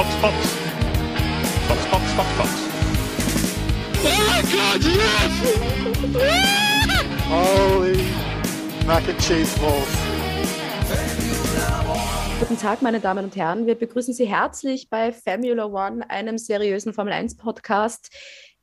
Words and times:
Fox, 0.00 0.14
Fox. 0.14 0.34
Fox, 1.68 1.84
Fox, 1.90 2.12
Fox, 2.14 2.28
Fox. 2.38 2.50
Oh 4.02 4.40
god, 4.50 4.82
yes! 4.82 5.32
Holy 7.28 8.00
mac 8.86 9.06
and 9.06 9.20
cheese 9.20 9.54
balls. 9.58 9.92
Guten 12.38 12.56
Tag, 12.56 12.80
meine 12.80 13.00
Damen 13.00 13.26
und 13.26 13.36
Herren. 13.36 13.66
Wir 13.66 13.74
begrüßen 13.74 14.14
Sie 14.14 14.24
herzlich 14.24 14.88
bei 14.88 15.12
Formula 15.12 15.66
One, 15.66 16.08
einem 16.08 16.38
seriösen 16.38 16.94
Formel 16.94 17.12
1 17.12 17.36
Podcast, 17.36 18.08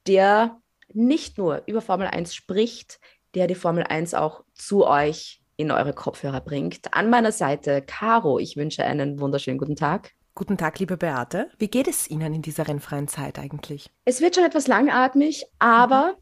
der 0.07 0.57
nicht 0.91 1.37
nur 1.37 1.61
über 1.67 1.81
Formel 1.81 2.07
1 2.07 2.33
spricht, 2.33 2.99
der 3.35 3.45
die 3.45 3.53
Formel 3.53 3.83
1 3.83 4.15
auch 4.15 4.43
zu 4.55 4.87
euch 4.87 5.43
in 5.55 5.69
eure 5.69 5.93
Kopfhörer 5.93 6.41
bringt. 6.41 6.95
An 6.95 7.11
meiner 7.11 7.31
Seite 7.31 7.83
Caro. 7.83 8.39
Ich 8.39 8.57
wünsche 8.57 8.83
einen 8.83 9.19
wunderschönen 9.19 9.59
guten 9.59 9.75
Tag. 9.75 10.16
Guten 10.37 10.55
Tag, 10.55 10.77
liebe 10.77 10.97
Beate. 10.97 11.49
Wie 11.57 11.67
geht 11.67 11.87
es 11.87 12.07
Ihnen 12.11 12.31
in 12.31 12.43
dieser 12.43 12.67
rennfreien 12.67 13.07
Zeit 13.07 13.39
eigentlich? 13.39 13.89
Es 14.05 14.21
wird 14.21 14.35
schon 14.35 14.43
etwas 14.43 14.67
langatmig, 14.67 15.47
aber 15.57 16.15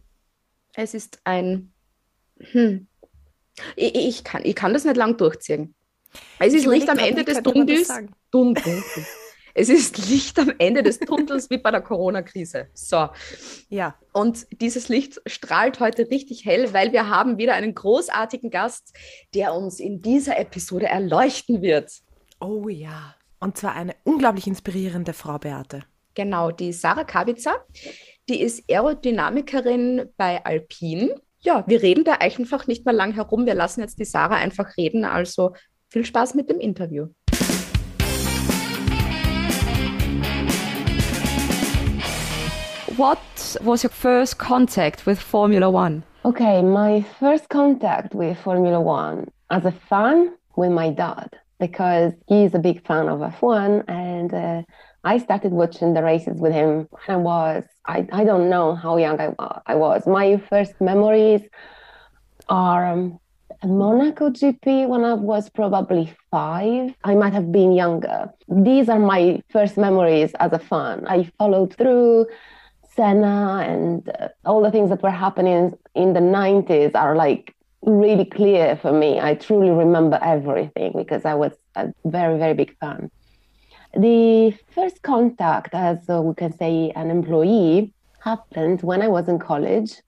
es 0.73 0.93
ist 0.93 1.19
ein. 1.25 1.73
Hm, 2.39 2.87
ich, 3.75 3.93
ich, 3.93 4.23
kann, 4.23 4.43
ich 4.45 4.55
kann 4.55 4.71
das 4.71 4.85
nicht 4.85 4.95
lang 4.95 5.17
durchziehen. 5.17 5.75
Es 6.39 6.53
ist 6.53 6.61
Ich 6.61 6.65
Licht 6.65 6.89
am 6.89 6.97
Ende 6.97 7.25
des 7.25 7.43
Tunnels. 7.43 7.91
Es 9.53 9.67
ist 9.67 10.09
Licht 10.09 10.39
am 10.39 10.53
Ende 10.59 10.81
des 10.81 10.99
Tunnels 10.99 11.49
wie 11.49 11.57
bei 11.57 11.71
der 11.71 11.81
Corona-Krise. 11.81 12.69
So. 12.73 13.09
Ja, 13.67 13.95
Und 14.13 14.47
dieses 14.61 14.87
Licht 14.87 15.19
strahlt 15.25 15.81
heute 15.81 16.09
richtig 16.09 16.45
hell, 16.45 16.71
weil 16.71 16.93
wir 16.93 17.09
haben 17.09 17.37
wieder 17.37 17.55
einen 17.55 17.75
großartigen 17.75 18.49
Gast, 18.49 18.93
der 19.33 19.53
uns 19.53 19.81
in 19.81 20.01
dieser 20.01 20.39
Episode 20.39 20.85
erleuchten 20.85 21.61
wird. 21.61 21.91
oh 22.39 22.69
ja. 22.69 23.13
Und 23.45 23.55
zwar 23.57 23.75
eine 23.75 23.95
unglaublich 24.05 24.47
inspirierende 24.47 25.13
Frau 25.13 25.37
Beate. 25.37 25.83
Genau, 26.15 26.49
die 26.49 26.73
Sarah 26.73 27.03
Kabica, 27.03 27.53
die 28.27 28.41
ist 28.41 28.63
Aerodynamikerin 28.67 30.05
bei 30.17 30.43
Alpine. 30.43 31.21
Ja, 31.41 31.63
wir 31.67 31.83
reden 31.83 32.03
da 32.03 32.13
einfach 32.13 32.65
nicht 32.65 32.85
mehr 32.87 32.95
lang 32.95 33.13
herum. 33.13 33.45
Wir 33.45 33.53
lassen 33.53 33.81
jetzt 33.81 33.99
die 33.99 34.05
Sarah 34.05 34.37
einfach 34.37 34.75
reden. 34.77 35.05
Also 35.05 35.53
viel 35.89 36.03
Spaß 36.03 36.33
mit 36.33 36.49
dem 36.49 36.59
Interview. 36.59 37.09
What 42.97 43.19
was 43.61 43.83
your 43.83 43.91
first 43.91 44.39
contact 44.39 45.05
with 45.05 45.19
Formula 45.19 45.67
One? 45.67 46.01
Okay, 46.23 46.63
my 46.63 47.05
first 47.19 47.47
contact 47.49 48.15
with 48.15 48.39
Formula 48.39 48.79
One 48.79 49.27
as 49.49 49.63
a 49.65 49.71
fan 49.87 50.31
with 50.55 50.71
my 50.71 50.89
dad 50.89 51.29
because 51.59 52.13
he's 52.27 52.53
a 52.53 52.59
big 52.59 52.85
fan 52.85 53.07
of 53.07 53.19
F1 53.19 53.83
and 53.87 54.33
uh, 54.33 54.61
I 55.03 55.17
started 55.19 55.51
watching 55.51 55.93
the 55.93 56.03
races 56.03 56.39
with 56.39 56.53
him 56.53 56.87
when 56.89 57.03
I 57.07 57.15
was, 57.15 57.63
I, 57.85 58.07
I 58.11 58.23
don't 58.23 58.49
know 58.49 58.75
how 58.75 58.97
young 58.97 59.19
I, 59.19 59.33
I 59.65 59.75
was. 59.75 60.05
My 60.07 60.37
first 60.49 60.73
memories 60.81 61.41
are 62.49 62.85
um, 62.85 63.19
Monaco 63.63 64.29
GP 64.29 64.87
when 64.87 65.03
I 65.03 65.13
was 65.13 65.49
probably 65.49 66.13
five. 66.31 66.93
I 67.03 67.15
might 67.15 67.33
have 67.33 67.51
been 67.51 67.71
younger. 67.71 68.29
These 68.47 68.89
are 68.89 68.99
my 68.99 69.41
first 69.49 69.77
memories 69.77 70.31
as 70.39 70.51
a 70.53 70.59
fan. 70.59 71.05
I 71.07 71.31
followed 71.37 71.75
through 71.75 72.27
Senna 72.95 73.65
and 73.67 74.09
uh, 74.09 74.29
all 74.45 74.61
the 74.61 74.71
things 74.71 74.89
that 74.89 75.01
were 75.03 75.11
happening 75.11 75.73
in 75.95 76.13
the 76.13 76.19
90s 76.19 76.95
are 76.95 77.15
like 77.15 77.54
really 77.85 78.25
clear 78.25 78.75
for 78.75 78.91
me. 78.91 79.19
I 79.19 79.35
truly 79.35 79.69
remember 79.69 80.19
everything 80.21 80.93
because 80.95 81.25
I 81.25 81.35
was 81.35 81.53
a 81.75 81.93
very, 82.03 82.37
very 82.37 82.53
big 82.53 82.75
fan. 82.79 83.09
The 83.95 84.53
first 84.73 85.01
contact, 85.03 85.73
as 85.73 86.09
uh, 86.09 86.21
we 86.21 86.33
can 86.35 86.51
say, 86.57 86.91
an 86.95 87.09
employee, 87.09 87.93
happened 88.19 88.81
when 88.81 89.01
I 89.01 89.07
was 89.07 89.29
in 89.29 89.39
college, 89.39 90.01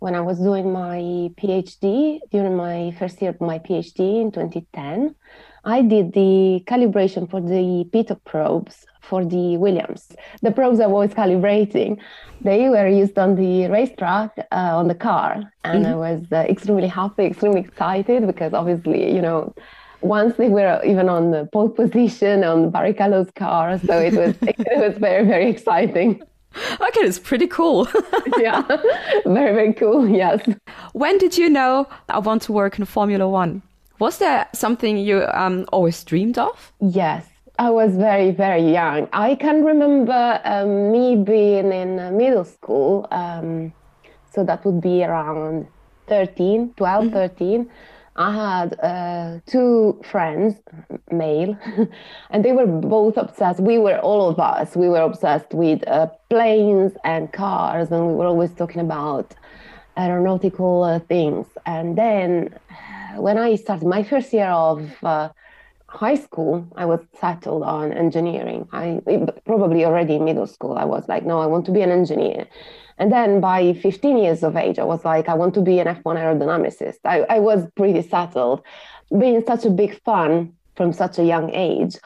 when 0.00 0.14
I 0.14 0.20
was 0.20 0.38
doing 0.38 0.72
my 0.72 0.98
PhD, 1.38 2.20
during 2.30 2.56
my 2.56 2.92
first 2.98 3.20
year 3.20 3.30
of 3.30 3.40
my 3.40 3.58
PhD 3.58 4.20
in 4.22 4.32
2010. 4.32 5.14
I 5.64 5.82
did 5.82 6.12
the 6.12 6.62
calibration 6.66 7.28
for 7.30 7.40
the 7.40 7.84
pitot 7.92 8.20
probes 8.24 8.86
for 9.00 9.24
the 9.24 9.56
Williams. 9.56 10.08
The 10.42 10.50
probes 10.52 10.80
I 10.80 10.86
was 10.86 11.10
calibrating, 11.10 11.98
they 12.42 12.68
were 12.68 12.86
used 12.88 13.18
on 13.18 13.34
the 13.36 13.66
racetrack 13.68 14.30
uh, 14.52 14.76
on 14.76 14.88
the 14.88 14.94
car, 14.94 15.42
and 15.64 15.86
I 15.86 15.94
was 15.94 16.22
uh, 16.30 16.36
extremely 16.48 16.88
happy, 16.88 17.24
extremely 17.24 17.60
excited 17.60 18.26
because 18.26 18.52
obviously, 18.52 19.12
you 19.14 19.22
know, 19.22 19.54
once 20.00 20.36
they 20.36 20.48
were 20.48 20.80
even 20.84 21.08
on 21.08 21.30
the 21.32 21.48
pole 21.52 21.68
position 21.70 22.44
on 22.44 22.70
Barrichello's 22.70 23.30
car, 23.32 23.78
so 23.78 23.98
it 23.98 24.14
was 24.14 24.34
it 24.42 24.78
was 24.78 24.96
very 24.98 25.24
very 25.26 25.50
exciting. 25.50 26.22
Okay, 26.80 27.00
it's 27.00 27.18
pretty 27.18 27.46
cool. 27.46 27.88
Yeah, 28.38 28.62
very 29.26 29.52
very 29.54 29.72
cool. 29.74 30.08
Yes. 30.08 30.40
when 30.92 31.18
did 31.18 31.36
you 31.36 31.48
know 31.48 31.88
I 32.08 32.18
want 32.20 32.42
to 32.42 32.52
work 32.52 32.78
in 32.78 32.84
Formula 32.84 33.28
One? 33.28 33.62
Was 33.98 34.18
there 34.18 34.46
something 34.54 34.96
you 34.96 35.26
um, 35.32 35.66
always 35.72 36.04
dreamed 36.04 36.38
of? 36.38 36.72
Yes, 36.80 37.26
I 37.58 37.70
was 37.70 37.96
very, 37.96 38.30
very 38.30 38.72
young. 38.72 39.08
I 39.12 39.34
can 39.34 39.64
remember 39.64 40.40
um, 40.44 40.92
me 40.92 41.16
being 41.16 41.72
in 41.72 41.98
uh, 41.98 42.12
middle 42.12 42.44
school. 42.44 43.08
Um, 43.10 43.72
so 44.32 44.44
that 44.44 44.64
would 44.64 44.80
be 44.80 45.02
around 45.02 45.66
13, 46.06 46.74
12, 46.76 47.10
13. 47.12 47.70
I 48.14 48.32
had 48.32 48.80
uh, 48.80 49.40
two 49.46 50.00
friends, 50.04 50.54
male, 51.10 51.56
and 52.30 52.44
they 52.44 52.52
were 52.52 52.66
both 52.66 53.16
obsessed. 53.16 53.58
We 53.58 53.78
were, 53.78 53.98
all 53.98 54.28
of 54.28 54.38
us, 54.38 54.76
we 54.76 54.88
were 54.88 55.02
obsessed 55.02 55.52
with 55.54 55.86
uh, 55.88 56.06
planes 56.30 56.92
and 57.04 57.32
cars, 57.32 57.90
and 57.90 58.06
we 58.06 58.14
were 58.14 58.26
always 58.26 58.52
talking 58.52 58.80
about 58.80 59.34
aeronautical 59.96 60.84
uh, 60.84 61.00
things. 61.00 61.46
And 61.66 61.98
then 61.98 62.54
when 63.16 63.38
I 63.38 63.56
started 63.56 63.86
my 63.86 64.02
first 64.02 64.32
year 64.32 64.46
of 64.46 64.90
uh, 65.02 65.30
high 65.88 66.14
school, 66.14 66.66
I 66.76 66.84
was 66.84 67.00
settled 67.20 67.62
on 67.62 67.92
engineering. 67.92 68.68
I 68.72 69.00
probably 69.44 69.84
already 69.84 70.16
in 70.16 70.24
middle 70.24 70.46
school, 70.46 70.76
I 70.76 70.84
was 70.84 71.08
like, 71.08 71.24
no, 71.24 71.40
I 71.40 71.46
want 71.46 71.64
to 71.66 71.72
be 71.72 71.80
an 71.80 71.90
engineer. 71.90 72.46
And 72.98 73.12
then 73.12 73.40
by 73.40 73.74
15 73.74 74.18
years 74.18 74.42
of 74.42 74.56
age, 74.56 74.78
I 74.78 74.84
was 74.84 75.04
like, 75.04 75.28
I 75.28 75.34
want 75.34 75.54
to 75.54 75.60
be 75.60 75.78
an 75.78 75.86
F1 75.86 76.02
aerodynamicist. 76.02 76.98
I, 77.04 77.20
I 77.30 77.38
was 77.38 77.66
pretty 77.76 78.02
settled. 78.02 78.62
Being 79.18 79.42
such 79.46 79.64
a 79.64 79.70
big 79.70 80.02
fan 80.02 80.52
from 80.74 80.92
such 80.92 81.18
a 81.18 81.24
young 81.24 81.50
age, 81.54 81.96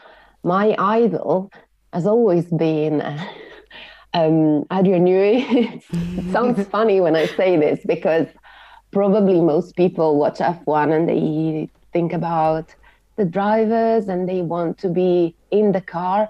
my 0.45 0.75
idol 0.79 1.51
has 1.93 2.07
always 2.07 2.45
been 2.47 3.01
um, 4.15 4.65
Adrian 4.71 5.05
Newey. 5.05 5.83
it 6.19 6.33
sounds 6.33 6.67
funny 6.71 7.01
when 7.01 7.17
I 7.17 7.27
say 7.27 7.57
this 7.57 7.81
because 7.87 8.27
probably 8.93 9.41
most 9.41 9.77
people 9.77 10.17
watch 10.19 10.39
F1 10.39 10.93
and 10.97 11.09
they 11.09 11.69
think 11.93 12.13
about 12.13 12.75
the 13.17 13.25
drivers 13.25 14.09
and 14.09 14.29
they 14.29 14.43
want 14.43 14.79
to 14.79 14.89
be 14.89 15.35
in 15.51 15.73
the 15.73 15.81
car. 15.81 16.29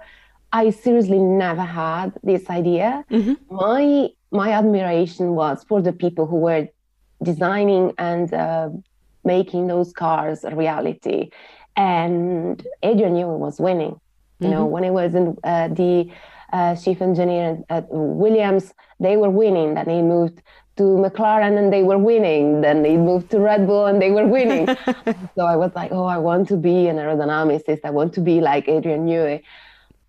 I 0.52 0.70
seriously 0.70 1.18
never 1.18 1.62
had 1.62 2.12
this 2.22 2.48
idea. 2.50 3.04
My 3.50 4.08
my 4.30 4.52
admiration 4.52 5.34
was 5.34 5.64
for 5.64 5.82
the 5.82 5.92
people 5.92 6.26
who 6.26 6.36
were 6.36 6.68
designing 7.22 7.92
and 7.98 8.32
uh, 8.32 8.70
making 9.24 9.66
those 9.68 9.92
cars 9.92 10.44
a 10.44 10.54
reality. 10.56 11.30
And 11.76 12.66
Adrian 12.82 13.14
Newey 13.14 13.38
was 13.38 13.60
winning. 13.60 14.00
You 14.40 14.48
know, 14.50 14.66
when 14.66 14.82
he 14.84 14.90
was 14.90 15.14
in 15.14 15.36
uh, 15.44 15.68
the 15.68 16.10
uh, 16.52 16.74
chief 16.76 17.00
engineer 17.00 17.62
at 17.70 17.86
Williams, 17.90 18.74
they 19.00 19.16
were 19.16 19.30
winning. 19.30 19.74
Then 19.74 19.88
he 19.88 20.02
moved 20.02 20.42
to 20.76 20.82
McLaren 20.82 21.58
and 21.58 21.72
they 21.72 21.82
were 21.82 21.98
winning. 21.98 22.60
Then 22.60 22.84
he 22.84 22.96
moved 22.96 23.30
to 23.30 23.38
Red 23.38 23.66
Bull 23.66 23.86
and 23.86 24.00
they 24.00 24.10
were 24.10 24.26
winning. 24.26 24.66
so 25.34 25.44
I 25.44 25.56
was 25.56 25.72
like, 25.74 25.92
oh, 25.92 26.04
I 26.04 26.18
want 26.18 26.48
to 26.48 26.56
be 26.56 26.88
an 26.88 26.96
aerodynamicist. 26.96 27.80
I 27.84 27.90
want 27.90 28.14
to 28.14 28.20
be 28.20 28.40
like 28.40 28.68
Adrian 28.68 29.06
Newey. 29.06 29.42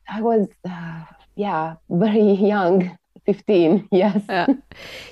I 0.09 0.21
was, 0.21 0.47
uh, 0.69 1.03
yeah, 1.35 1.75
very 1.89 2.33
young, 2.33 2.97
15, 3.25 3.89
yes. 3.91 4.21
Yeah. 4.29 4.47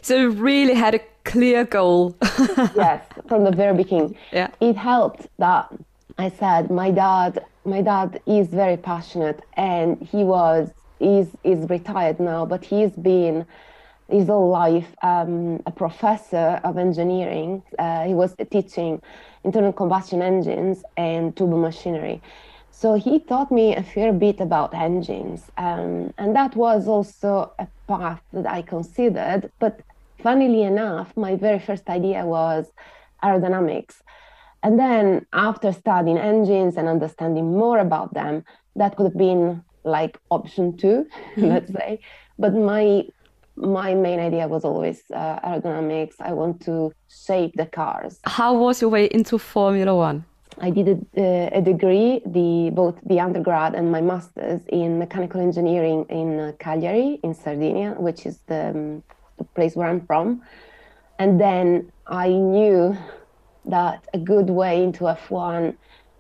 so 0.01 0.27
really 0.27 0.73
had 0.73 0.95
a 0.95 0.99
clear 1.23 1.65
goal. 1.65 2.15
yes, 2.75 3.05
from 3.27 3.43
the 3.43 3.51
very 3.51 3.75
beginning. 3.75 4.17
Yeah. 4.31 4.49
It 4.59 4.75
helped 4.75 5.27
that 5.37 5.71
I 6.17 6.29
said 6.29 6.69
my 6.69 6.91
dad 6.91 7.43
my 7.63 7.81
dad 7.81 8.21
is 8.25 8.47
very 8.47 8.77
passionate 8.77 9.41
and 9.55 10.01
he 10.01 10.23
was 10.23 10.71
is 10.99 11.29
is 11.43 11.69
retired 11.69 12.19
now, 12.19 12.45
but 12.45 12.63
he's 12.63 12.91
been 12.91 13.45
his 14.11 14.27
whole 14.27 14.49
life 14.49 14.93
um, 15.01 15.61
a 15.65 15.71
professor 15.71 16.59
of 16.63 16.77
engineering. 16.77 17.63
Uh, 17.79 18.03
he 18.05 18.13
was 18.13 18.35
teaching 18.49 19.01
internal 19.43 19.73
combustion 19.73 20.21
engines 20.21 20.83
and 20.97 21.35
turbo 21.35 21.57
machinery. 21.57 22.21
So 22.71 22.95
he 22.95 23.19
taught 23.19 23.51
me 23.51 23.75
a 23.75 23.83
fair 23.83 24.11
bit 24.13 24.39
about 24.39 24.73
engines, 24.73 25.51
um, 25.57 26.13
and 26.17 26.35
that 26.35 26.55
was 26.55 26.87
also 26.87 27.51
a 27.59 27.67
path 27.87 28.21
that 28.33 28.47
I 28.47 28.61
considered. 28.61 29.51
But 29.59 29.81
funnily 30.23 30.63
enough, 30.63 31.15
my 31.15 31.35
very 31.35 31.59
first 31.59 31.89
idea 31.89 32.25
was 32.25 32.71
aerodynamics. 33.23 33.95
And 34.63 34.79
then 34.79 35.25
after 35.33 35.71
studying 35.73 36.17
engines 36.17 36.77
and 36.77 36.87
understanding 36.87 37.57
more 37.57 37.79
about 37.79 38.13
them, 38.13 38.45
that 38.75 38.95
could 38.95 39.05
have 39.05 39.17
been 39.17 39.63
like 39.83 40.17
option 40.29 40.77
2 40.77 41.05
let's 41.37 41.71
say. 41.73 41.99
But 42.37 42.53
my 42.53 43.05
my 43.61 43.93
main 43.93 44.19
idea 44.19 44.47
was 44.47 44.65
always 44.65 45.03
uh, 45.13 45.39
aerodynamics. 45.39 46.15
I 46.19 46.33
want 46.33 46.61
to 46.65 46.91
shape 47.09 47.53
the 47.55 47.67
cars. 47.67 48.19
How 48.25 48.53
was 48.53 48.81
your 48.81 48.89
way 48.89 49.05
into 49.05 49.37
Formula 49.37 49.95
One? 49.95 50.25
I 50.59 50.69
did 50.69 51.05
a, 51.15 51.49
a, 51.53 51.61
degree, 51.61 52.21
the 52.25 52.71
both 52.73 52.95
the 53.05 53.19
undergrad 53.19 53.73
and 53.73 53.91
my 53.91 54.01
master's 54.01 54.61
in 54.67 54.99
mechanical 54.99 55.39
engineering 55.39 56.05
in 56.09 56.39
uh, 56.39 56.51
Cagliari, 56.59 57.19
in 57.23 57.33
Sardinia, 57.33 57.91
which 57.97 58.25
is 58.25 58.39
the, 58.47 58.69
um, 58.69 59.03
the 59.37 59.45
place 59.55 59.75
where 59.75 59.87
I'm 59.87 60.05
from. 60.05 60.41
And 61.19 61.39
then 61.39 61.91
I 62.05 62.27
knew 62.27 62.97
that 63.65 64.05
a 64.13 64.17
good 64.17 64.49
way 64.49 64.83
into 64.83 65.05
F1 65.05 65.75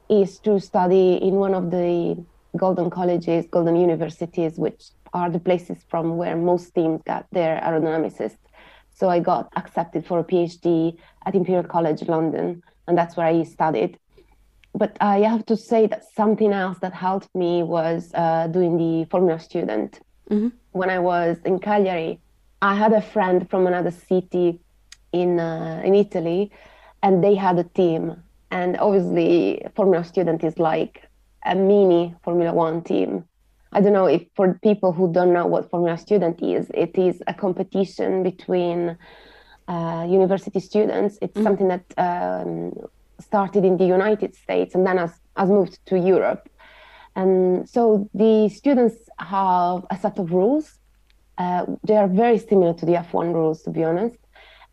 is 0.09 0.39
to 0.39 0.59
study 0.59 1.15
in 1.15 1.35
one 1.35 1.53
of 1.53 1.71
the 1.71 2.23
golden 2.55 2.89
colleges, 2.89 3.45
golden 3.49 3.75
universities, 3.75 4.57
which 4.57 4.89
are 5.13 5.29
the 5.29 5.39
places 5.39 5.77
from 5.89 6.17
where 6.17 6.35
most 6.35 6.73
teams 6.73 7.01
got 7.03 7.25
their 7.31 7.59
aerodynamicists. 7.61 8.37
So 8.93 9.09
I 9.09 9.19
got 9.19 9.51
accepted 9.55 10.05
for 10.05 10.19
a 10.19 10.23
PhD 10.23 10.97
at 11.25 11.35
Imperial 11.35 11.63
College 11.63 12.03
London, 12.07 12.63
and 12.87 12.97
that's 12.97 13.15
where 13.17 13.27
I 13.27 13.43
studied. 13.43 13.97
But 14.73 14.95
I 15.01 15.19
have 15.19 15.45
to 15.47 15.57
say 15.57 15.87
that 15.87 16.03
something 16.15 16.53
else 16.53 16.79
that 16.79 16.93
helped 16.93 17.33
me 17.35 17.63
was 17.63 18.11
uh, 18.13 18.47
doing 18.47 18.77
the 18.77 19.05
Formula 19.09 19.39
Student. 19.39 19.99
Mm-hmm. 20.29 20.49
When 20.71 20.89
I 20.89 20.99
was 20.99 21.37
in 21.43 21.59
Cagliari, 21.59 22.19
I 22.61 22.75
had 22.75 22.93
a 22.93 23.01
friend 23.01 23.49
from 23.49 23.67
another 23.67 23.91
city 23.91 24.59
in 25.11 25.39
uh, 25.39 25.81
in 25.83 25.93
Italy, 25.95 26.51
and 27.03 27.23
they 27.23 27.35
had 27.35 27.59
a 27.59 27.63
team. 27.63 28.15
And 28.51 28.77
obviously, 28.77 29.65
Formula 29.75 30.03
Student 30.03 30.43
is 30.43 30.57
like 30.57 31.09
a 31.45 31.55
mini 31.55 32.15
Formula 32.23 32.53
One 32.53 32.81
team. 32.81 33.25
I 33.73 33.79
don't 33.79 33.93
know 33.93 34.05
if 34.05 34.23
for 34.35 34.59
people 34.61 34.91
who 34.91 35.11
don't 35.11 35.33
know 35.33 35.45
what 35.45 35.69
Formula 35.69 35.97
Student 35.97 36.41
is, 36.41 36.69
it 36.73 36.97
is 36.97 37.23
a 37.27 37.33
competition 37.33 38.21
between 38.23 38.97
uh, 39.67 40.05
university 40.09 40.59
students. 40.59 41.17
It's 41.21 41.37
mm. 41.37 41.43
something 41.43 41.67
that 41.69 41.85
um, 41.97 42.73
started 43.19 43.63
in 43.63 43.77
the 43.77 43.85
United 43.85 44.35
States 44.35 44.75
and 44.75 44.85
then 44.85 44.97
has, 44.97 45.13
has 45.37 45.49
moved 45.49 45.79
to 45.85 45.97
Europe. 45.97 46.49
And 47.15 47.69
so 47.69 48.09
the 48.13 48.49
students 48.49 48.97
have 49.19 49.85
a 49.89 49.97
set 49.97 50.19
of 50.19 50.31
rules. 50.31 50.79
Uh, 51.37 51.65
they 51.83 51.95
are 51.95 52.07
very 52.07 52.39
similar 52.39 52.73
to 52.73 52.85
the 52.85 52.93
F1 52.93 53.33
rules, 53.33 53.63
to 53.63 53.69
be 53.69 53.83
honest. 53.83 54.17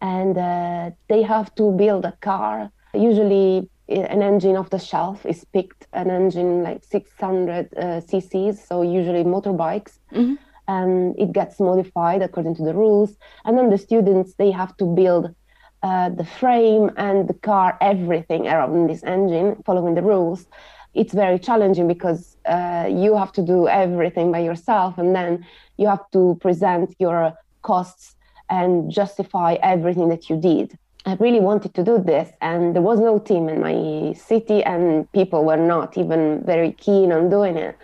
And 0.00 0.36
uh, 0.36 0.90
they 1.08 1.22
have 1.22 1.54
to 1.56 1.72
build 1.72 2.04
a 2.04 2.12
car, 2.20 2.70
usually 2.94 3.68
an 3.88 4.22
engine 4.22 4.56
off 4.56 4.70
the 4.70 4.78
shelf 4.78 5.24
is 5.24 5.44
picked, 5.44 5.86
an 5.92 6.10
engine 6.10 6.62
like 6.62 6.84
600 6.84 7.68
uh, 7.76 7.80
cc's, 8.00 8.62
so 8.62 8.82
usually 8.82 9.24
motorbikes. 9.24 9.98
Mm-hmm. 10.12 10.34
And 10.68 11.18
it 11.18 11.32
gets 11.32 11.58
modified 11.58 12.20
according 12.20 12.56
to 12.56 12.62
the 12.62 12.74
rules. 12.74 13.16
And 13.46 13.56
then 13.56 13.70
the 13.70 13.78
students, 13.78 14.34
they 14.34 14.50
have 14.50 14.76
to 14.76 14.84
build 14.84 15.34
uh, 15.82 16.10
the 16.10 16.24
frame 16.24 16.90
and 16.96 17.26
the 17.26 17.34
car, 17.34 17.78
everything 17.80 18.46
around 18.46 18.88
this 18.88 19.02
engine, 19.04 19.62
following 19.64 19.94
the 19.94 20.02
rules. 20.02 20.46
It's 20.94 21.14
very 21.14 21.38
challenging 21.38 21.88
because 21.88 22.36
uh, 22.44 22.88
you 22.90 23.16
have 23.16 23.32
to 23.32 23.42
do 23.42 23.68
everything 23.68 24.30
by 24.30 24.40
yourself, 24.40 24.98
and 24.98 25.14
then 25.14 25.46
you 25.78 25.86
have 25.86 26.10
to 26.10 26.36
present 26.40 26.94
your 26.98 27.32
costs 27.62 28.16
and 28.50 28.90
justify 28.90 29.54
everything 29.62 30.08
that 30.08 30.28
you 30.28 30.36
did. 30.36 30.78
I 31.06 31.14
really 31.20 31.40
wanted 31.40 31.74
to 31.74 31.84
do 31.84 31.98
this, 31.98 32.30
and 32.40 32.74
there 32.74 32.82
was 32.82 32.98
no 33.00 33.18
team 33.18 33.48
in 33.48 33.60
my 33.60 34.12
city, 34.14 34.62
and 34.64 35.10
people 35.12 35.44
were 35.44 35.56
not 35.56 35.96
even 35.96 36.42
very 36.44 36.72
keen 36.72 37.12
on 37.12 37.30
doing 37.30 37.56
it. 37.56 37.76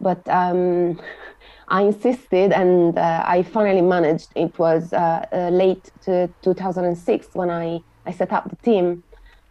But 0.00 0.28
um, 0.28 1.00
I 1.68 1.82
insisted, 1.82 2.52
and 2.52 2.98
uh, 2.98 3.22
I 3.26 3.44
finally 3.44 3.82
managed. 3.82 4.28
It 4.34 4.58
was 4.58 4.92
uh, 4.92 5.24
uh, 5.32 5.48
late 5.50 5.90
to 6.02 6.28
2006 6.42 7.28
when 7.34 7.50
I, 7.50 7.80
I 8.04 8.12
set 8.12 8.32
up 8.32 8.50
the 8.50 8.56
team, 8.56 9.04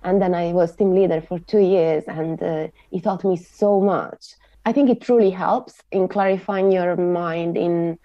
and 0.04 0.22
then 0.22 0.36
I 0.36 0.52
was 0.52 0.76
team 0.76 0.94
leader 0.94 1.22
for 1.22 1.40
two 1.40 1.62
years, 1.62 2.04
and 2.08 2.42
uh, 2.44 2.68
it 2.92 3.04
taught 3.04 3.24
me 3.24 3.38
so 3.38 3.80
much. 3.80 4.36
I 4.66 4.72
think 4.72 4.90
it 4.90 5.02
truly 5.02 5.30
helps 5.30 5.82
in 5.92 6.08
clarifying 6.08 6.72
your 6.72 6.96
mind 6.96 7.56
in 7.56 7.98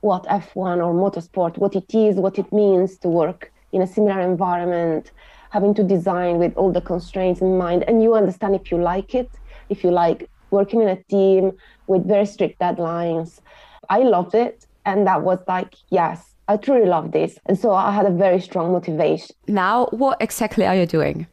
what 0.00 0.24
F1 0.24 0.84
or 0.84 0.92
motorsport, 0.92 1.58
what 1.58 1.76
it 1.76 1.94
is, 1.94 2.16
what 2.16 2.38
it 2.38 2.52
means 2.52 2.98
to 2.98 3.08
work 3.08 3.52
in 3.76 3.82
a 3.82 3.86
similar 3.86 4.20
environment, 4.20 5.12
having 5.50 5.74
to 5.74 5.84
design 5.84 6.38
with 6.38 6.52
all 6.56 6.72
the 6.72 6.80
constraints 6.80 7.40
in 7.40 7.56
mind, 7.56 7.84
and 7.86 8.02
you 8.02 8.14
understand 8.14 8.54
if 8.54 8.70
you 8.70 8.78
like 8.78 9.14
it, 9.14 9.30
if 9.68 9.84
you 9.84 9.90
like 9.90 10.28
working 10.50 10.80
in 10.82 10.88
a 10.88 11.02
team 11.04 11.52
with 11.86 12.06
very 12.06 12.26
strict 12.26 12.58
deadlines. 12.60 13.40
I 13.88 14.00
loved 14.00 14.34
it. 14.34 14.66
And 14.84 15.06
that 15.06 15.22
was 15.22 15.38
like, 15.48 15.74
yes, 15.90 16.34
I 16.48 16.56
truly 16.56 16.86
love 16.86 17.12
this. 17.12 17.38
And 17.46 17.58
so 17.58 17.72
I 17.72 17.90
had 17.90 18.06
a 18.06 18.10
very 18.10 18.40
strong 18.40 18.72
motivation. 18.72 19.34
Now, 19.48 19.86
what 19.86 20.16
exactly 20.20 20.64
are 20.64 20.76
you 20.76 20.86
doing? 20.86 21.26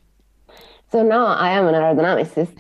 So 0.92 1.04
now 1.04 1.26
I 1.26 1.50
am 1.52 1.66
an 1.68 1.76
aerodynamicist, 1.76 2.56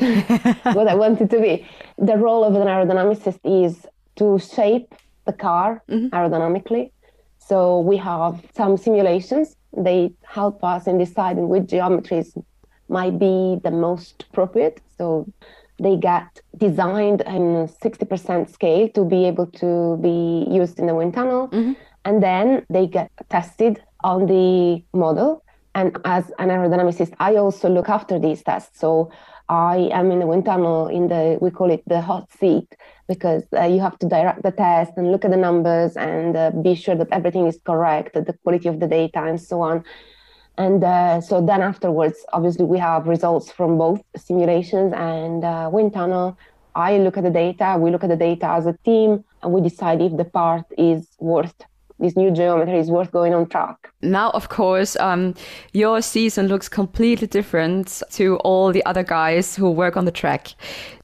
what 0.76 0.88
I 0.88 0.96
wanted 0.96 1.30
to 1.32 1.40
be. 1.40 1.68
The 1.98 2.18
role 2.18 2.44
of 2.44 2.56
an 2.56 2.68
aerodynamicist 2.68 3.40
is 3.44 3.86
to 4.16 4.40
shape 4.40 4.94
the 5.26 5.34
car 5.34 5.84
mm-hmm. 5.90 6.16
aerodynamically. 6.16 6.92
So 7.38 7.80
we 7.80 7.98
have 7.98 8.42
some 8.56 8.78
simulations 8.78 9.56
they 9.76 10.14
help 10.24 10.64
us 10.64 10.88
in 10.88 10.98
deciding 10.98 11.50
which 11.50 11.64
geometries 11.64 12.42
might 12.90 13.18
be 13.18 13.60
the 13.64 13.72
most 13.72 14.26
appropriate. 14.30 14.82
So 14.98 15.28
they 15.80 15.96
get 15.98 16.42
designed 16.58 17.22
in 17.22 17.68
60% 17.68 18.50
scale 18.50 18.90
to 18.90 19.06
be 19.06 19.26
able 19.26 19.48
to 19.48 19.98
be 20.02 20.46
used 20.50 20.80
in 20.80 20.88
the 20.88 20.96
wind 20.96 21.14
tunnel. 21.14 21.48
Mm-hmm. 21.50 21.74
And 22.06 22.22
then 22.22 22.66
they 22.70 22.88
get 22.88 23.12
tested 23.30 23.82
on 24.04 24.28
the 24.28 24.84
model. 24.94 25.44
And 25.76 25.98
as 26.06 26.32
an 26.38 26.50
aerodynamicist, 26.50 27.14
I 27.20 27.36
also 27.36 27.70
look 27.70 27.90
after 27.90 28.20
these 28.20 28.44
tests. 28.44 28.80
So 28.80 29.12
I 29.54 29.90
am 30.00 30.12
in 30.12 30.18
the 30.20 30.26
wind 30.26 30.46
tunnel 30.46 30.88
in 30.88 31.10
the, 31.10 31.38
we 31.40 31.52
call 31.52 31.70
it 31.70 31.84
the 31.86 32.02
hot 32.02 32.26
seat, 32.40 32.70
because 33.08 33.44
uh, 33.56 33.66
you 33.66 33.80
have 33.82 34.00
to 34.00 34.08
direct 34.08 34.42
the 34.42 34.52
test 34.52 34.94
and 34.98 35.12
look 35.12 35.24
at 35.26 35.32
the 35.32 35.38
numbers 35.38 35.96
and 35.96 36.36
uh, 36.36 36.50
be 36.50 36.74
sure 36.74 36.96
that 36.96 37.10
everything 37.12 37.46
is 37.46 37.60
correct, 37.64 38.14
the 38.16 38.36
quality 38.44 38.68
of 38.68 38.80
the 38.80 38.88
data, 38.88 39.22
and 39.24 39.40
so 39.40 39.62
on. 39.62 39.84
And 40.58 40.84
uh, 40.84 41.22
so 41.22 41.46
then 41.46 41.62
afterwards, 41.62 42.18
obviously, 42.34 42.66
we 42.66 42.80
have 42.80 43.08
results 43.08 43.52
from 43.52 43.78
both 43.78 44.02
simulations 44.16 44.92
and 44.94 45.44
uh, 45.44 45.70
wind 45.72 45.94
tunnel. 45.94 46.36
I 46.74 46.98
look 46.98 47.18
at 47.18 47.24
the 47.24 47.30
data, 47.30 47.78
we 47.80 47.92
look 47.92 48.04
at 48.04 48.10
the 48.10 48.16
data 48.30 48.48
as 48.48 48.66
a 48.66 48.76
team, 48.84 49.24
and 49.44 49.54
we 49.54 49.62
decide 49.62 50.02
if 50.02 50.18
the 50.18 50.26
part 50.26 50.66
is 50.78 51.02
worth 51.20 51.60
this 52.04 52.16
new 52.16 52.32
geometry 52.32 52.78
is 52.78 52.90
worth 52.90 53.12
going 53.12 53.34
on 53.34 53.48
track. 53.48 53.92
Now, 54.02 54.30
of 54.32 54.50
course, 54.50 54.96
um, 54.98 55.34
your 55.72 56.02
season 56.02 56.48
looks 56.48 56.70
completely 56.70 57.28
different 57.28 58.04
to 58.12 58.38
all 58.38 58.72
the 58.72 58.86
other 58.86 59.04
guys 59.04 59.56
who 59.56 59.72
work 59.72 59.96
on 59.98 60.06
the 60.06 60.12
track. 60.12 60.50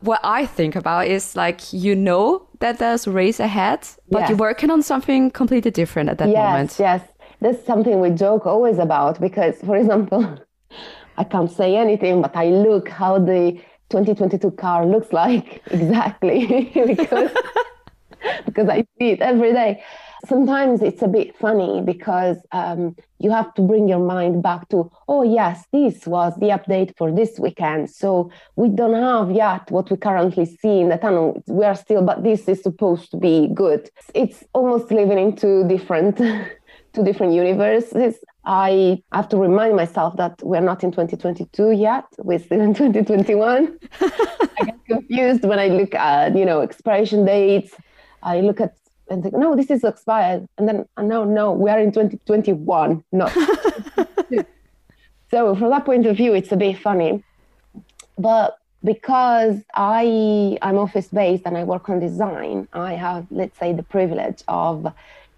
What 0.01 0.19
I 0.23 0.45
think 0.45 0.75
about 0.75 1.07
is 1.07 1.35
like, 1.35 1.73
you 1.73 1.95
know 1.95 2.47
that 2.59 2.79
there's 2.79 3.07
a 3.07 3.11
race 3.11 3.39
ahead, 3.39 3.87
but 4.11 4.19
yes. 4.19 4.29
you're 4.29 4.37
working 4.37 4.69
on 4.69 4.83
something 4.83 5.31
completely 5.31 5.71
different 5.71 6.09
at 6.09 6.17
that 6.17 6.29
yes, 6.29 6.37
moment. 6.37 6.75
Yes, 6.77 7.01
that's 7.39 7.65
something 7.65 7.99
we 8.01 8.11
joke 8.11 8.45
always 8.45 8.77
about 8.77 9.19
because, 9.21 9.55
for 9.61 9.77
example, 9.77 10.37
I 11.17 11.23
can't 11.23 11.51
say 11.51 11.75
anything, 11.75 12.21
but 12.21 12.35
I 12.35 12.47
look 12.49 12.89
how 12.89 13.19
the 13.19 13.59
2022 13.89 14.51
car 14.51 14.85
looks 14.85 15.11
like 15.11 15.61
exactly 15.71 16.71
because 16.85 17.31
because 18.45 18.67
I 18.69 18.85
see 18.97 19.11
it 19.11 19.21
every 19.21 19.53
day 19.53 19.83
sometimes 20.27 20.81
it's 20.81 21.01
a 21.01 21.07
bit 21.07 21.37
funny 21.37 21.81
because 21.81 22.37
um, 22.51 22.95
you 23.19 23.31
have 23.31 23.53
to 23.55 23.61
bring 23.61 23.87
your 23.87 23.99
mind 23.99 24.41
back 24.43 24.69
to, 24.69 24.91
oh, 25.07 25.23
yes, 25.23 25.65
this 25.71 26.05
was 26.05 26.33
the 26.35 26.47
update 26.47 26.95
for 26.97 27.11
this 27.11 27.39
weekend. 27.39 27.89
So 27.89 28.31
we 28.55 28.69
don't 28.69 29.01
have 29.01 29.35
yet 29.35 29.69
what 29.71 29.89
we 29.89 29.97
currently 29.97 30.45
see 30.45 30.79
in 30.81 30.89
the 30.89 30.97
tunnel. 30.97 31.41
We 31.47 31.65
are 31.65 31.75
still, 31.75 32.01
but 32.01 32.23
this 32.23 32.47
is 32.47 32.61
supposed 32.61 33.11
to 33.11 33.17
be 33.17 33.49
good. 33.53 33.89
It's 34.13 34.43
almost 34.53 34.91
living 34.91 35.19
in 35.19 35.35
two 35.35 35.67
different. 35.67 36.21
two 36.93 37.03
different 37.03 37.33
universes. 37.33 38.15
I 38.45 39.03
have 39.11 39.29
to 39.29 39.37
remind 39.37 39.75
myself 39.75 40.17
that 40.17 40.41
we're 40.43 40.61
not 40.61 40.83
in 40.83 40.91
2022 40.91 41.71
yet. 41.71 42.05
We're 42.17 42.39
still 42.39 42.61
in 42.61 42.73
2021. 42.73 43.77
I 44.01 44.49
get 44.65 44.85
confused 44.87 45.43
when 45.43 45.59
I 45.59 45.67
look 45.67 45.93
at, 45.93 46.35
you 46.35 46.45
know, 46.45 46.61
expiration 46.61 47.25
dates. 47.25 47.75
I 48.21 48.41
look 48.41 48.59
at 48.59 48.73
and 49.09 49.23
think, 49.23 49.35
no, 49.35 49.55
this 49.55 49.69
is 49.69 49.83
expired. 49.83 50.47
And 50.57 50.67
then, 50.67 50.85
no, 50.97 51.23
no, 51.23 51.51
we 51.51 51.69
are 51.69 51.79
in 51.79 51.91
2021, 51.91 53.03
not. 53.11 53.31
so 55.31 55.55
from 55.55 55.69
that 55.69 55.85
point 55.85 56.05
of 56.05 56.17
view, 56.17 56.33
it's 56.33 56.51
a 56.51 56.57
bit 56.57 56.77
funny. 56.77 57.23
But 58.17 58.57
because 58.83 59.57
I 59.73 60.57
I'm 60.61 60.77
office 60.77 61.07
based 61.07 61.43
and 61.45 61.57
I 61.57 61.63
work 61.63 61.89
on 61.89 61.99
design, 61.99 62.67
I 62.73 62.93
have 62.93 63.27
let's 63.29 63.57
say 63.59 63.73
the 63.73 63.83
privilege 63.83 64.43
of 64.47 64.91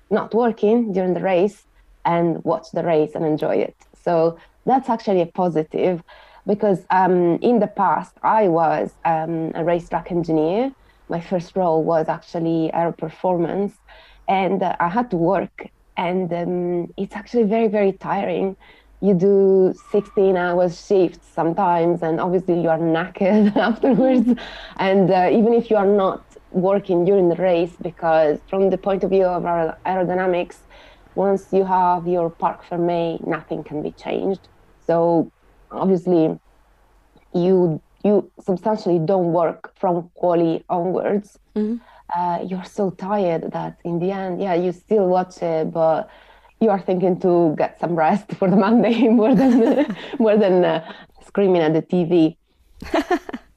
not 0.09 0.33
working 0.33 0.93
during 0.93 1.13
the 1.13 1.21
race 1.21 1.63
and 2.05 2.43
watch 2.43 2.71
the 2.71 2.83
race 2.83 3.15
and 3.15 3.25
enjoy 3.25 3.55
it. 3.55 3.75
So 4.03 4.37
that's 4.65 4.89
actually 4.89 5.21
a 5.21 5.25
positive 5.25 6.03
because 6.45 6.85
um, 6.89 7.37
in 7.41 7.59
the 7.59 7.67
past 7.67 8.13
I 8.23 8.47
was 8.47 8.91
um, 9.05 9.51
a 9.55 9.63
racetrack 9.63 10.11
engineer 10.11 10.71
my 11.11 11.21
first 11.21 11.55
role 11.55 11.83
was 11.83 12.09
actually 12.09 12.71
aero 12.73 12.93
performance, 12.93 13.73
and 14.27 14.63
uh, 14.63 14.75
I 14.79 14.89
had 14.89 15.11
to 15.11 15.17
work, 15.17 15.67
and 15.97 16.33
um, 16.33 16.87
it's 16.97 17.15
actually 17.15 17.43
very 17.43 17.67
very 17.67 17.93
tiring. 17.93 18.55
You 19.01 19.15
do 19.15 19.73
16 19.91 20.37
hours 20.37 20.85
shifts 20.85 21.27
sometimes, 21.33 22.03
and 22.03 22.19
obviously 22.21 22.61
you 22.61 22.69
are 22.69 22.79
knackered 22.79 23.55
afterwards. 23.69 24.29
And 24.77 25.11
uh, 25.11 25.29
even 25.31 25.53
if 25.53 25.69
you 25.71 25.77
are 25.77 25.87
not 26.05 26.23
working 26.51 27.05
during 27.05 27.29
the 27.29 27.35
race, 27.35 27.75
because 27.81 28.39
from 28.49 28.69
the 28.69 28.77
point 28.77 29.03
of 29.03 29.09
view 29.11 29.25
of 29.25 29.45
aer- 29.45 29.77
aerodynamics, 29.87 30.57
once 31.15 31.47
you 31.51 31.65
have 31.65 32.07
your 32.07 32.29
parc 32.29 32.63
fermé, 32.65 33.25
nothing 33.25 33.63
can 33.63 33.81
be 33.81 33.91
changed. 33.91 34.47
So 34.87 35.31
obviously, 35.71 36.37
you 37.33 37.81
you 38.03 38.31
substantially 38.39 38.99
don't 38.99 39.31
work 39.33 39.73
from 39.77 40.09
quali 40.15 40.63
onwards. 40.69 41.37
Uh, 42.15 42.39
you're 42.45 42.65
so 42.65 42.89
tired 42.91 43.51
that 43.51 43.77
in 43.85 43.99
the 43.99 44.11
end, 44.11 44.41
yeah, 44.41 44.53
you 44.53 44.71
still 44.71 45.07
watch 45.07 45.41
it, 45.41 45.71
but 45.71 46.09
you 46.59 46.69
are 46.69 46.79
thinking 46.79 47.19
to 47.19 47.55
get 47.57 47.79
some 47.79 47.95
rest 47.95 48.31
for 48.39 48.49
the 48.49 48.55
Monday 48.55 49.07
more 49.19 49.35
than 49.35 49.95
more 50.19 50.37
than 50.37 50.63
uh, 50.63 50.93
screaming 51.25 51.61
at 51.61 51.73
the 51.73 51.81
TV. 51.81 52.35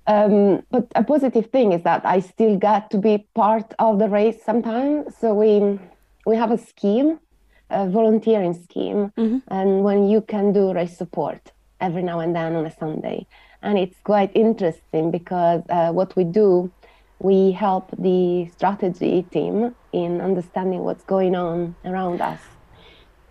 um, 0.06 0.62
but 0.70 0.86
a 0.94 1.02
positive 1.02 1.46
thing 1.50 1.72
is 1.72 1.82
that 1.82 2.04
I 2.04 2.20
still 2.20 2.56
get 2.56 2.90
to 2.90 2.98
be 2.98 3.26
part 3.34 3.74
of 3.78 3.98
the 3.98 4.08
race 4.08 4.38
sometimes. 4.44 5.16
So 5.16 5.34
we 5.34 5.78
we 6.26 6.36
have 6.36 6.50
a 6.50 6.58
scheme, 6.58 7.18
a 7.70 7.88
volunteering 7.88 8.54
scheme, 8.54 9.12
and 9.48 9.82
when 9.82 10.08
you 10.08 10.20
can 10.20 10.52
do 10.52 10.72
race 10.72 10.96
support 10.96 11.52
every 11.80 12.02
now 12.02 12.20
and 12.20 12.34
then 12.34 12.54
on 12.54 12.64
a 12.66 12.70
Sunday, 12.70 13.26
and 13.64 13.78
it's 13.78 13.98
quite 14.04 14.30
interesting 14.34 15.10
because 15.10 15.62
uh, 15.70 15.90
what 15.90 16.14
we 16.14 16.24
do, 16.24 16.70
we 17.18 17.52
help 17.52 17.90
the 17.98 18.46
strategy 18.52 19.26
team 19.32 19.74
in 19.92 20.20
understanding 20.20 20.80
what's 20.80 21.04
going 21.04 21.34
on 21.34 21.74
around 21.84 22.20
us. 22.20 22.40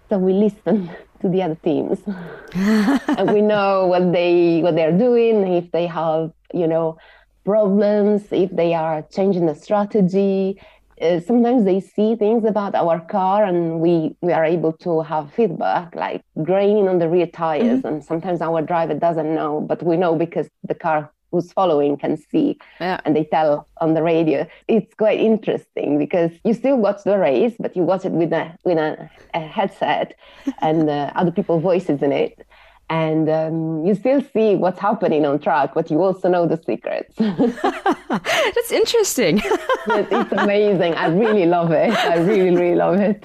So 0.10 0.18
we 0.18 0.34
listen 0.34 0.90
to 1.22 1.30
the 1.30 1.44
other 1.44 1.58
teams, 1.64 2.00
and 2.54 3.32
we 3.32 3.42
know 3.42 3.88
what 3.88 4.12
they 4.12 4.62
what 4.62 4.76
they're 4.76 4.98
doing, 4.98 5.48
if 5.54 5.72
they 5.72 5.88
have 5.88 6.32
you 6.54 6.68
know 6.68 6.98
problems, 7.46 8.24
if 8.32 8.50
they 8.52 8.74
are 8.74 9.04
changing 9.04 9.46
the 9.46 9.56
strategy. 9.56 10.60
Uh, 11.04 11.20
sometimes 11.20 11.66
they 11.66 11.80
see 11.82 12.16
things 12.16 12.46
about 12.46 12.74
our 12.76 13.00
car, 13.02 13.44
and 13.44 13.82
we 13.82 14.16
we 14.22 14.32
are 14.32 14.46
able 14.46 14.72
to 14.86 15.02
have 15.02 15.34
feedback, 15.34 15.94
like 15.96 16.22
graining 16.44 16.88
on 16.88 16.98
the 17.00 17.10
rear 17.10 17.28
tires, 17.28 17.84
and 17.84 18.04
sometimes 18.04 18.40
our 18.42 18.62
driver 18.62 18.94
doesn't 18.94 19.36
know, 19.36 19.60
but 19.60 19.84
we 19.84 19.98
know 19.98 20.16
because 20.16 20.48
the 20.64 20.76
car 20.76 21.12
who's 21.32 21.52
following 21.52 21.98
can 21.98 22.16
see 22.16 22.58
Yeah. 22.80 23.00
and 23.06 23.16
they 23.16 23.26
tell 23.26 23.68
on 23.82 23.96
the 23.96 24.04
radio. 24.04 24.48
It's 24.68 24.94
quite 24.94 25.20
interesting 25.20 25.98
because 25.98 26.32
you 26.46 26.54
still 26.54 26.78
watch 26.78 27.00
the 27.04 27.18
race, 27.18 27.56
but 27.60 27.76
you 27.76 27.84
watch 27.84 28.06
it 28.06 28.12
with 28.22 28.32
a 28.32 28.46
with 28.64 28.78
a, 28.78 29.10
a 29.34 29.40
headset 29.40 30.14
and 30.62 30.88
uh, 30.90 31.12
other 31.16 31.32
people's 31.32 31.64
voices 31.64 32.02
in 32.04 32.12
it, 32.12 32.46
and 32.90 33.30
um, 33.30 33.86
you 33.86 33.96
still 33.96 34.22
see 34.34 34.56
what's 34.56 34.80
happening 34.80 35.26
on 35.26 35.40
track, 35.40 35.74
but 35.74 35.90
you 35.90 36.02
also 36.02 36.30
know 36.30 36.46
the 36.48 36.58
secrets. 36.66 37.16
That's 37.18 38.72
interesting. 38.72 39.42
It's 39.86 40.32
amazing. 40.32 40.94
I 40.94 41.08
really 41.08 41.46
love 41.46 41.72
it. 41.72 41.92
I 41.92 42.16
really, 42.18 42.56
really 42.56 42.76
love 42.76 42.96
it. 43.00 43.22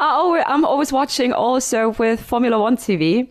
I 0.00 0.08
always, 0.08 0.42
I'm 0.46 0.64
always 0.64 0.92
watching 0.92 1.32
also 1.32 1.90
with 1.98 2.20
Formula 2.20 2.58
One 2.58 2.76
TV 2.76 3.28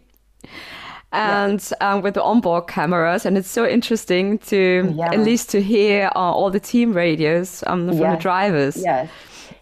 and 1.11 1.61
um, 1.81 2.01
with 2.01 2.13
the 2.13 2.23
onboard 2.23 2.67
cameras, 2.67 3.25
and 3.25 3.37
it's 3.37 3.49
so 3.49 3.65
interesting 3.67 4.37
to 4.39 4.93
Yeah. 4.95 5.11
at 5.11 5.19
least 5.19 5.49
to 5.49 5.61
hear 5.61 6.09
uh, 6.15 6.19
all 6.19 6.51
the 6.51 6.59
team 6.59 6.93
radios 6.93 7.63
um, 7.67 7.87
from 7.87 7.97
the 7.97 8.15
drivers. 8.17 8.77
Yes, 8.81 9.09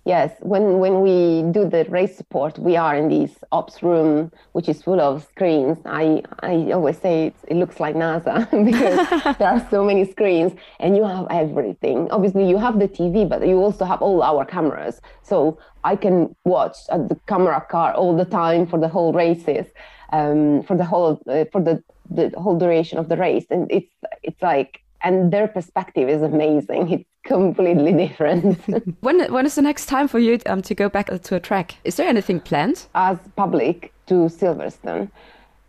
yes. 0.07 0.31
When 0.39 0.79
when 0.79 1.01
we 1.01 1.43
do 1.51 1.67
the 1.69 1.85
race 1.89 2.15
support, 2.15 2.57
we 2.57 2.75
are 2.77 2.95
in 2.95 3.09
this 3.09 3.31
ops 3.51 3.83
room, 3.83 4.31
which 4.53 4.69
is 4.69 4.81
full 4.81 5.01
of 5.01 5.23
screens. 5.23 5.77
I 5.85 6.23
I 6.39 6.71
always 6.71 6.97
say 6.97 7.27
it, 7.27 7.35
it 7.47 7.55
looks 7.55 7.79
like 7.79 7.95
NASA 7.95 8.35
because 8.69 9.37
there 9.37 9.49
are 9.49 9.67
so 9.69 9.83
many 9.83 10.05
screens, 10.05 10.53
and 10.79 10.95
you 10.95 11.03
have 11.03 11.27
everything. 11.29 12.09
Obviously, 12.11 12.47
you 12.49 12.57
have 12.57 12.79
the 12.79 12.87
TV, 12.87 13.27
but 13.27 13.45
you 13.45 13.57
also 13.57 13.85
have 13.85 14.01
all 14.01 14.23
our 14.23 14.45
cameras. 14.45 15.01
So 15.21 15.59
I 15.83 15.95
can 15.95 16.35
watch 16.45 16.77
at 16.89 17.09
the 17.09 17.15
camera 17.27 17.61
car 17.69 17.93
all 17.93 18.15
the 18.15 18.25
time 18.25 18.65
for 18.65 18.79
the 18.79 18.87
whole 18.87 19.13
races, 19.13 19.65
um, 20.13 20.63
for 20.63 20.75
the 20.77 20.85
whole 20.85 21.21
uh, 21.27 21.45
for 21.51 21.61
the 21.61 21.83
the 22.09 22.31
whole 22.37 22.57
duration 22.57 22.97
of 22.97 23.09
the 23.09 23.17
race, 23.17 23.45
and 23.49 23.69
it's 23.69 23.93
it's 24.23 24.41
like. 24.41 24.81
And 25.01 25.31
their 25.31 25.47
perspective 25.47 26.09
is 26.09 26.21
amazing. 26.21 26.91
It's 26.91 27.09
completely 27.23 27.93
different. 27.93 28.57
When 29.01 29.31
when 29.31 29.45
is 29.45 29.55
the 29.55 29.61
next 29.61 29.85
time 29.85 30.07
for 30.07 30.19
you 30.19 30.39
um, 30.45 30.61
to 30.61 30.73
go 30.73 30.89
back 30.89 31.07
to 31.07 31.35
a 31.35 31.39
track? 31.39 31.75
Is 31.83 31.95
there 31.95 32.07
anything 32.07 32.39
planned? 32.39 32.87
as 32.93 33.17
public 33.35 33.93
to 34.07 34.15
Silverstone. 34.29 35.09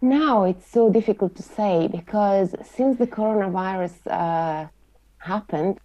Now 0.00 0.44
it's 0.44 0.66
so 0.70 0.90
difficult 0.90 1.34
to 1.36 1.42
say 1.42 1.88
because 1.88 2.54
since 2.76 2.98
the 2.98 3.06
coronavirus 3.06 3.96
uh, 4.06 4.68
happened, 5.18 5.78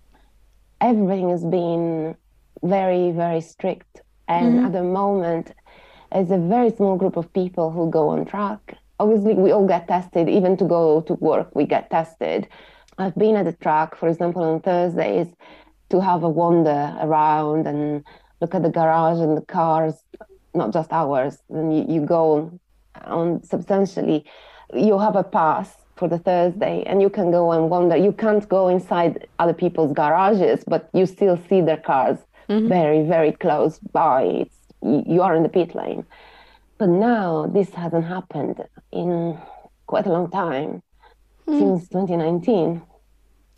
everything 0.79 1.29
has 1.29 1.43
been 1.43 2.15
very, 2.62 3.12
very 3.12 3.41
strict. 3.41 4.01
And 4.27 4.65
at 4.65 4.71
the 4.71 4.83
moment, 4.83 5.53
it's 6.12 6.31
a 6.31 6.38
very 6.38 6.71
small 6.71 6.95
group 6.95 7.17
of 7.17 7.31
people 7.33 7.71
who 7.71 7.89
go 7.89 8.09
on 8.09 8.25
track. 8.25 8.77
Obviously, 9.00 9.33
we 9.33 9.51
all 9.51 9.67
get 9.67 9.88
tested. 9.88 10.29
Even 10.29 10.55
to 10.57 10.65
go 10.65 11.01
to 11.01 11.13
work, 11.15 11.50
we 11.55 11.65
get 11.65 11.89
tested. 11.89 12.47
I've 13.03 13.15
been 13.15 13.36
at 13.36 13.45
the 13.45 13.53
track, 13.53 13.95
for 13.95 14.07
example, 14.07 14.43
on 14.43 14.62
Thursdays 14.62 15.27
to 15.89 16.00
have 16.01 16.24
a 16.24 16.29
wander 16.29 16.95
around 17.01 17.67
and 17.67 18.03
look 18.39 18.55
at 18.55 18.63
the 18.63 18.69
garage 18.69 19.19
and 19.19 19.36
the 19.38 19.41
cars, 19.41 19.95
not 20.53 20.72
just 20.72 20.91
ours. 20.91 21.38
And 21.50 21.75
you, 21.75 21.95
you 21.95 22.05
go 22.05 22.57
on 23.03 23.43
substantially, 23.43 24.25
you 24.74 24.98
have 25.00 25.17
a 25.17 25.24
pass 25.24 25.75
for 25.98 26.07
the 26.07 26.17
Thursday 26.17 26.83
and 26.86 27.01
you 27.01 27.10
can 27.10 27.29
go 27.29 27.51
and 27.51 27.69
wander. 27.69 27.98
You 27.98 28.13
can't 28.13 28.48
go 28.48 28.69
inside 28.69 29.27
other 29.38 29.53
people's 29.53 29.93
garages, 29.93 30.63
but 30.65 30.89
you 30.93 31.05
still 31.05 31.38
see 31.50 31.60
their 31.60 31.77
cars 31.77 32.17
mm-hmm. 32.50 32.69
very, 32.69 33.03
very 33.03 33.33
close 33.33 33.79
by. 33.79 34.24
It's, 34.24 34.55
you 34.81 35.03
you 35.05 35.22
are 35.22 35.36
in 35.36 35.43
the 35.43 35.50
pit 35.50 35.75
lane. 35.75 36.05
But 36.77 36.89
now 36.89 37.48
this 37.48 37.69
hasn't 37.72 38.05
happened 38.05 38.63
in 38.91 39.38
quite 39.88 40.05
a 40.05 40.12
long 40.12 40.29
time, 40.31 40.81
hmm. 41.45 41.60
since 41.60 41.89
2019. 41.89 42.81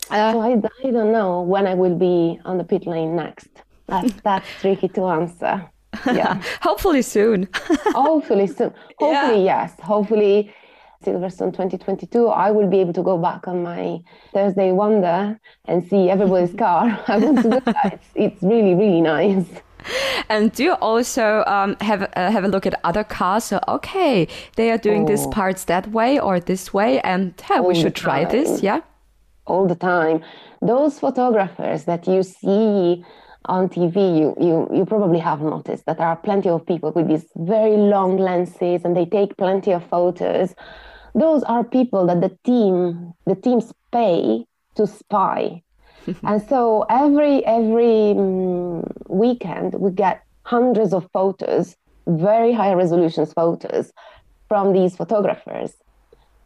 Uh, 0.10 0.32
So 0.34 0.40
I, 0.40 0.50
I 0.88 0.92
don't 0.92 1.12
know 1.12 1.42
when 1.42 1.68
I 1.68 1.74
will 1.74 1.96
be 1.96 2.40
on 2.46 2.58
the 2.58 2.64
pit 2.64 2.86
lane 2.88 3.16
next. 3.16 3.50
That's, 3.88 4.14
that's 4.24 4.48
tricky 4.62 4.88
to 4.90 5.06
answer. 5.08 5.66
Yeah. 6.06 6.42
hopefully 6.62 7.02
soon. 7.02 7.48
Hopefully 7.94 8.48
soon. 8.48 8.74
Hopefully, 9.00 9.44
yes. 9.46 9.74
Hopefully, 9.82 10.54
Silverstone 11.04 11.52
2022, 11.54 12.28
I 12.28 12.52
will 12.52 12.68
be 12.70 12.80
able 12.82 12.94
to 12.94 13.04
go 13.04 13.18
back 13.18 13.48
on 13.48 13.62
my 13.64 14.00
Thursday 14.34 14.72
Wonder 14.72 15.40
and 15.66 15.88
see 15.88 16.10
everybody's 16.10 16.54
car. 16.56 17.00
I 17.08 17.18
want 17.18 17.38
to 17.44 17.44
do 17.44 17.60
that. 17.62 17.94
It's, 17.94 18.08
it's 18.16 18.44
really, 18.44 18.74
really 18.74 19.02
nice. 19.02 19.46
And 20.30 20.52
do 20.52 20.64
you 20.64 20.74
also 20.74 21.44
um, 21.46 21.78
have 21.82 22.02
uh, 22.16 22.32
have 22.32 22.44
a 22.44 22.48
look 22.48 22.66
at 22.66 22.74
other 22.84 23.04
cars? 23.04 23.44
So 23.44 23.60
okay, 23.68 24.28
they 24.56 24.72
are 24.72 24.80
doing 24.80 25.06
these 25.06 25.28
Oh. 25.28 25.30
parts 25.30 25.66
that 25.66 25.92
way 25.92 26.20
or 26.20 26.40
this 26.40 26.74
way, 26.74 27.00
and 27.02 27.40
hey, 27.40 27.60
we 27.60 27.76
should 27.76 27.94
try 27.94 28.26
this. 28.26 28.64
Yeah. 28.64 28.82
All 29.46 29.68
the 29.68 29.76
time. 29.76 30.24
Those 30.62 31.00
photographers 31.00 31.86
that 31.86 32.08
you 32.08 32.24
see 32.24 33.04
on 33.46 33.70
TV, 33.70 34.20
you, 34.20 34.36
you, 34.40 34.68
you 34.74 34.86
probably 34.86 35.20
have 35.20 35.42
noticed 35.42 35.86
that 35.86 35.98
there 35.98 36.08
are 36.08 36.16
plenty 36.16 36.50
of 36.50 36.66
people 36.66 36.92
with 36.92 37.08
these 37.08 37.26
very 37.36 37.78
long 37.78 38.18
lenses 38.18 38.84
and 38.84 38.96
they 38.98 39.06
take 39.06 39.38
plenty 39.38 39.72
of 39.72 39.88
photos. 39.88 40.56
Those 41.14 41.44
are 41.44 41.64
people 41.64 42.08
that 42.08 42.22
the 42.22 42.38
team, 42.44 43.14
the 43.26 43.36
teams 43.36 43.72
pay 43.92 44.46
to 44.76 44.88
spy. 44.88 45.62
and 46.24 46.42
so 46.48 46.86
every 46.90 47.44
every 47.46 48.14
mm, 48.14 48.84
weekend 49.10 49.74
we 49.76 49.92
get 49.92 50.24
hundreds 50.44 50.94
of 50.94 51.10
photos, 51.12 51.76
very 52.08 52.54
high 52.54 52.74
resolution 52.74 53.26
photos 53.26 53.92
from 54.48 54.74
these 54.74 54.96
photographers 54.96 55.74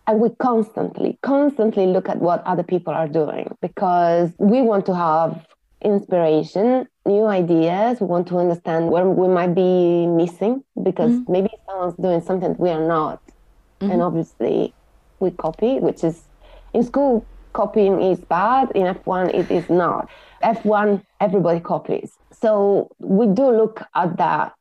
and 0.10 0.20
we 0.20 0.30
constantly 0.39 1.20
constantly 1.22 1.86
look 1.86 2.10
at 2.10 2.18
what 2.18 2.44
other 2.44 2.63
people 2.63 2.92
are 2.92 3.08
doing 3.08 3.56
because 3.62 4.32
we 4.39 4.60
want 4.60 4.84
to 4.88 4.96
have 4.96 5.46
inspiration 5.84 6.88
new 7.06 7.25
ideas. 7.25 8.01
We 8.01 8.08
want 8.08 8.28
to 8.30 8.39
understand 8.39 8.89
where 8.89 9.08
we 9.08 9.28
might 9.28 9.54
be 9.54 10.08
missing 10.08 10.63
because 10.82 11.12
mm-hmm. 11.12 11.32
maybe 11.32 11.50
someone's 11.68 11.96
doing 11.96 12.22
something 12.22 12.56
we 12.58 12.72
are 12.72 12.86
not. 12.88 13.22
And 13.82 13.92
mm-hmm. 13.92 14.01
obviously 14.01 14.74
we 15.20 15.30
copy 15.30 15.80
which 15.80 16.04
is 16.04 16.24
in 16.74 16.84
school 16.84 17.24
copying 17.54 18.01
is 18.01 18.20
bad. 18.20 18.72
In 18.74 18.88
f1 18.96 19.36
it 19.36 19.51
is 19.51 19.70
not. 19.70 20.10
F1 20.44 21.04
everybody 21.22 21.60
copies. 21.60 22.18
So 22.32 22.89
we 22.98 23.28
do 23.28 23.51
look 23.51 23.84
at 23.94 24.18
that 24.18 24.54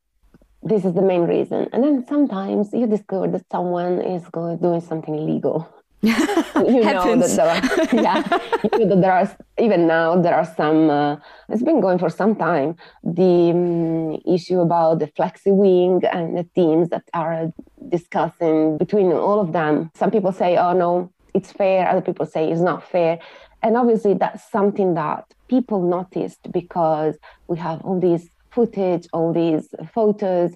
this 0.62 0.85
is 0.85 0.95
the 0.95 1.03
main 1.03 1.23
reason. 1.23 1.69
And 1.73 1.83
then 1.85 2.07
sometimes 2.07 2.73
you 2.73 2.87
discover 2.87 3.29
that 3.29 3.45
someone 3.50 4.00
is 4.00 4.25
going, 4.29 4.59
doing 4.59 4.81
something 4.81 5.15
illegal. 5.15 5.69
you 6.03 6.12
know 6.12 7.17
that 7.17 7.33
there 7.35 7.49
are, 7.49 7.95
yeah, 8.05 8.23
you 8.62 8.79
know 8.79 8.88
that 8.95 9.00
there 9.00 9.11
are 9.12 9.37
even 9.59 9.88
now 9.88 10.15
there 10.21 10.35
are 10.35 10.45
some. 10.45 10.88
Uh, 10.88 11.17
it's 11.49 11.65
been 11.65 11.81
going 11.81 11.99
for 11.99 12.09
some 12.09 12.37
time. 12.37 12.77
The 13.03 13.50
um, 13.50 14.23
issue 14.25 14.61
about 14.61 15.00
the 15.00 15.09
flexi 15.09 15.53
wing 15.53 16.03
and 16.12 16.38
the 16.38 16.45
teams 16.55 16.91
that 16.91 17.03
are 17.15 17.53
discussing 17.88 18.79
between 18.79 19.11
all 19.11 19.41
of 19.41 19.53
them. 19.53 19.91
Some 19.97 20.12
people 20.12 20.31
say, 20.31 20.57
"Oh 20.57 20.73
no, 20.73 21.11
it's 21.35 21.50
fair." 21.50 21.88
Other 21.88 22.00
people 22.00 22.27
say 22.27 22.49
it's 22.49 22.61
not 22.61 22.88
fair. 22.88 23.19
And 23.65 23.77
obviously, 23.77 24.15
that's 24.15 24.49
something 24.53 24.95
that 24.95 25.25
people 25.49 25.83
noticed 25.83 26.53
because 26.53 27.17
we 27.49 27.59
have 27.59 27.81
all 27.83 27.99
these 27.99 28.31
footage, 28.50 29.07
all 29.12 29.33
these 29.33 29.69
photos, 29.93 30.55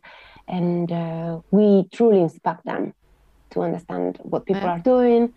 and 0.48 0.90
uh, 0.90 1.40
we 1.50 1.88
truly 1.92 2.20
inspect 2.20 2.64
them 2.64 2.92
to 3.50 3.60
understand 3.62 4.18
what 4.22 4.46
people 4.46 4.62
Yeah. 4.62 4.72
are 4.76 4.78
doing 4.80 5.32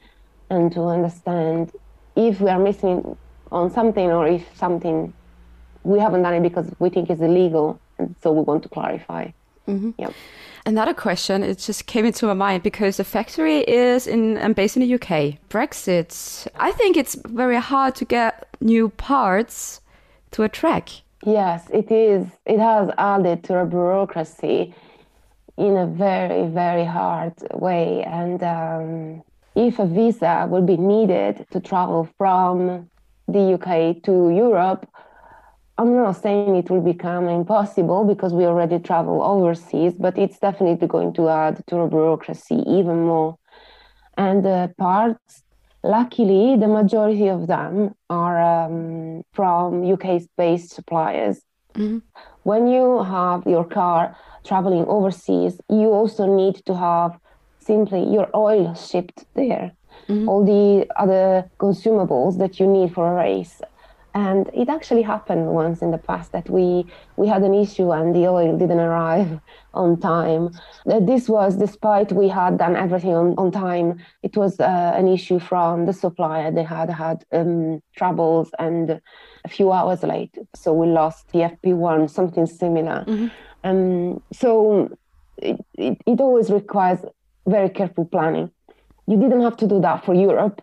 and 0.50 0.72
to 0.74 0.82
understand 0.86 1.72
if 2.16 2.40
we 2.40 2.50
are 2.50 2.60
missing 2.60 3.18
on 3.52 3.70
something 3.72 4.10
or 4.12 4.28
if 4.28 4.44
something 4.56 5.14
we 5.84 6.00
haven't 6.00 6.24
done 6.24 6.34
it 6.34 6.42
because 6.42 6.72
we 6.80 6.90
think 6.90 7.10
it's 7.10 7.22
illegal 7.22 7.80
and 8.00 8.16
so 8.22 8.32
we 8.32 8.42
want 8.42 8.64
to 8.64 8.70
clarify 8.70 9.28
yeah 9.98 10.10
Another 10.68 10.96
question, 10.96 11.44
it 11.44 11.60
just 11.60 11.86
came 11.86 12.06
into 12.06 12.26
my 12.26 12.34
mind 12.34 12.64
because 12.64 12.98
the 12.98 13.04
factory 13.04 13.60
is 13.60 14.08
in 14.08 14.36
um, 14.40 14.54
based 14.54 14.76
in 14.76 14.82
the 14.82 14.92
UK. 14.96 15.38
Brexit. 15.48 16.48
I 16.56 16.72
think 16.72 16.98
it's 16.98 17.14
very 17.28 17.58
hard 17.58 17.94
to 17.96 18.06
get 18.06 18.48
new 18.62 18.90
parts 18.90 19.82
to 20.32 20.42
a 20.42 20.50
track. 20.50 20.90
Yes 21.26 21.68
it 21.74 21.92
is 21.92 22.28
it 22.46 22.60
has 22.60 22.90
added 22.98 23.44
to 23.44 23.58
a 23.58 23.66
bureaucracy 23.66 24.74
in 25.58 25.76
a 25.78 25.88
very 25.88 26.48
very 26.48 26.86
hard 26.86 27.34
way 27.54 28.04
and 28.04 28.44
um, 28.44 29.24
if 29.56 29.80
a 29.80 29.86
visa 29.86 30.48
will 30.50 30.62
be 30.62 30.78
needed 30.78 31.46
to 31.52 31.60
travel 31.60 32.08
from 32.18 32.90
the 33.28 33.54
uk 33.54 34.04
to 34.04 34.30
europe 34.30 34.88
I'm 35.78 35.94
not 35.94 36.14
saying 36.14 36.56
it 36.56 36.70
will 36.70 36.82
become 36.82 37.28
impossible 37.28 38.06
because 38.06 38.34
we 38.34 38.46
already 38.46 38.80
travel 38.80 39.22
overseas, 39.22 39.94
but 40.00 40.18
it's 40.18 40.40
definitely 40.40 40.88
going 40.88 41.12
to 41.16 41.28
add 41.28 41.58
to 41.68 41.76
the 41.76 41.88
bureaucracy 41.88 42.64
even 42.66 43.04
more. 43.04 43.38
And 44.18 44.46
the 44.46 44.74
parts, 44.78 45.44
luckily, 45.86 46.58
the 46.58 46.68
majority 46.68 47.28
of 47.28 47.48
them 47.48 47.96
are 48.10 48.38
um, 48.42 49.24
from 49.34 49.86
UK 49.94 50.22
based 50.38 50.70
suppliers. 50.72 51.42
When 52.44 52.68
you 52.68 53.04
have 53.04 53.46
your 53.46 53.66
car 53.66 54.16
traveling 54.44 54.86
overseas, 54.86 55.60
you 55.70 55.88
also 55.92 56.26
need 56.26 56.56
to 56.66 56.74
have 56.76 57.20
simply 57.60 58.02
your 58.16 58.30
oil 58.36 58.74
shipped 58.76 59.26
there, 59.34 59.72
all 60.28 60.46
the 60.46 60.88
other 60.98 61.50
consumables 61.60 62.38
that 62.38 62.60
you 62.60 62.68
need 62.68 62.94
for 62.94 63.12
a 63.12 63.16
race. 63.16 63.62
And 64.16 64.50
it 64.54 64.70
actually 64.70 65.02
happened 65.02 65.48
once 65.48 65.82
in 65.82 65.92
the 65.92 65.98
past 65.98 66.32
that 66.32 66.50
we 66.50 66.86
we 67.18 67.28
had 67.28 67.44
an 67.44 67.54
issue 67.54 67.92
and 67.92 68.16
the 68.16 68.28
oil 68.28 68.58
didn't 68.58 68.80
arrive 68.80 69.42
on 69.74 70.00
time. 70.00 70.44
Uh, 70.90 71.02
This 71.02 71.28
was 71.28 71.58
despite 71.58 72.14
we 72.14 72.30
had 72.30 72.58
done 72.58 72.78
everything 72.78 73.14
on, 73.14 73.36
on 73.38 73.52
time. 73.52 74.00
It 74.24 74.38
was 74.38 74.58
uh, 74.62 74.94
an 74.96 75.10
issue 75.10 75.40
from 75.40 75.86
the 75.86 75.92
supplier. 75.94 76.50
They 76.50 76.64
had 76.64 76.90
had 76.90 77.26
um, 77.34 77.82
troubles 77.98 78.52
and 78.58 79.02
a 79.44 79.50
few 79.50 79.74
hours 79.74 80.02
late, 80.04 80.36
so 80.56 80.72
we 80.74 80.88
lost 80.88 81.28
the 81.34 81.40
FP1, 81.40 82.10
something 82.10 82.46
similar. 82.48 83.04
Um, 83.66 84.22
so 84.32 84.90
it, 85.38 85.58
it, 85.74 85.98
it 86.06 86.22
always 86.22 86.50
requires 86.50 87.00
very 87.46 87.70
careful 87.70 88.06
planning. 88.06 88.50
You 89.08 89.18
didn't 89.20 89.42
have 89.42 89.58
to 89.58 89.68
do 89.68 89.82
that 89.82 90.06
for 90.06 90.14
Europe. 90.16 90.62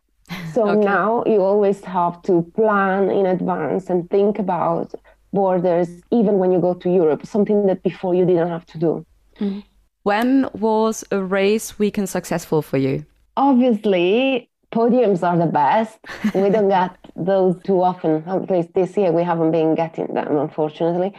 So 0.55 0.69
Okay. 0.71 0.85
now 0.85 1.25
you 1.27 1.43
always 1.43 1.85
have 1.85 2.23
to 2.23 2.43
plan 2.55 3.11
in 3.11 3.27
advance 3.27 3.91
and 3.91 4.09
think 4.11 4.39
about 4.39 4.95
borders, 5.33 5.89
even 6.11 6.39
when 6.39 6.53
you 6.53 6.61
go 6.61 6.75
to 6.75 6.91
Europe, 6.91 7.27
something 7.27 7.67
that 7.67 7.83
before 7.83 8.15
you 8.15 8.25
didn't 8.25 8.49
have 8.49 8.67
to 8.67 8.79
do. 8.79 9.07
Mm-hmm. 9.41 9.61
When 10.03 10.49
was 10.55 11.05
a 11.11 11.23
race 11.23 11.79
weekend 11.79 12.09
successful 12.09 12.61
for 12.63 12.77
you? 12.77 13.07
Obviously, 13.37 14.51
podiums 14.73 15.23
are 15.23 15.39
the 15.39 15.47
best. 15.47 15.99
we 16.35 16.51
don't 16.51 16.69
get 16.69 16.97
those 17.17 17.57
too 17.63 17.83
often. 17.83 18.25
At 18.27 18.51
least 18.51 18.75
this 18.75 18.97
year, 18.97 19.13
we 19.13 19.23
haven't 19.23 19.53
been 19.53 19.75
getting 19.75 20.13
them, 20.13 20.37
unfortunately. 20.37 21.15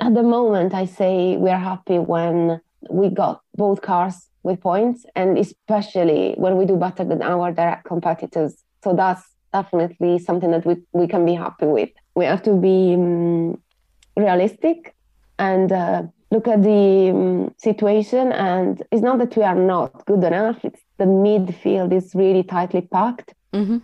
At 0.00 0.14
the 0.14 0.22
moment, 0.22 0.74
I 0.74 0.84
say 0.86 1.36
we 1.36 1.50
are 1.50 1.58
happy 1.58 1.98
when 1.98 2.60
we 2.90 3.08
got 3.10 3.42
both 3.54 3.82
cars 3.82 4.27
with 4.48 4.60
points, 4.60 5.00
and 5.14 5.38
especially 5.38 6.34
when 6.36 6.56
we 6.58 6.64
do 6.72 6.76
better 6.86 7.04
than 7.10 7.20
our 7.22 7.48
direct 7.60 7.84
competitors. 7.92 8.52
So 8.84 8.88
that's 8.94 9.24
definitely 9.52 10.18
something 10.28 10.50
that 10.54 10.64
we, 10.68 10.74
we 10.92 11.06
can 11.06 11.24
be 11.24 11.34
happy 11.34 11.66
with. 11.66 11.90
We 12.14 12.24
have 12.32 12.42
to 12.48 12.54
be 12.68 12.94
um, 12.94 13.60
realistic 14.16 14.78
and 15.38 15.68
uh, 15.70 16.02
look 16.30 16.46
at 16.48 16.62
the 16.62 17.10
um, 17.14 17.54
situation. 17.68 18.32
And 18.32 18.82
it's 18.92 19.02
not 19.08 19.18
that 19.22 19.36
we 19.36 19.42
are 19.50 19.60
not 19.74 20.04
good 20.06 20.24
enough, 20.24 20.58
it's 20.64 20.82
the 20.98 21.04
midfield 21.04 21.92
is 21.92 22.06
really 22.14 22.42
tightly 22.42 22.82
packed. 22.82 23.34
Mhm. 23.52 23.80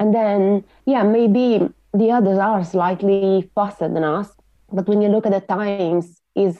And 0.00 0.14
then, 0.14 0.64
yeah, 0.92 1.02
maybe 1.02 1.68
the 1.92 2.08
others 2.16 2.38
are 2.38 2.64
slightly 2.64 3.50
faster 3.54 3.88
than 3.88 4.04
us, 4.04 4.28
but 4.76 4.86
when 4.88 5.00
you 5.02 5.08
look 5.08 5.26
at 5.26 5.32
the 5.32 5.40
times, 5.40 6.20
is 6.34 6.54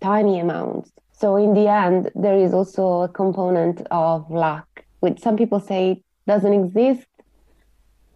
tiny 0.00 0.40
amounts. 0.40 0.90
So 1.22 1.36
in 1.36 1.54
the 1.54 1.68
end, 1.68 2.10
there 2.16 2.36
is 2.36 2.52
also 2.52 3.02
a 3.02 3.08
component 3.08 3.86
of 3.92 4.28
luck, 4.28 4.66
which 4.98 5.20
some 5.20 5.36
people 5.36 5.60
say 5.60 6.02
doesn't 6.26 6.52
exist. 6.52 7.06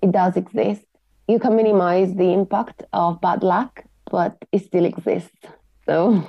It 0.03 0.11
does 0.11 0.37
exist. 0.37 0.85
You 1.29 1.39
can 1.39 1.55
minimize 1.55 2.13
the 2.17 2.33
impact 2.33 2.83
of 2.93 3.21
bad 3.21 3.45
luck, 3.45 3.85
but 4.11 4.33
it 4.51 4.65
still 4.65 4.85
exists. 4.85 5.39
So 5.87 6.29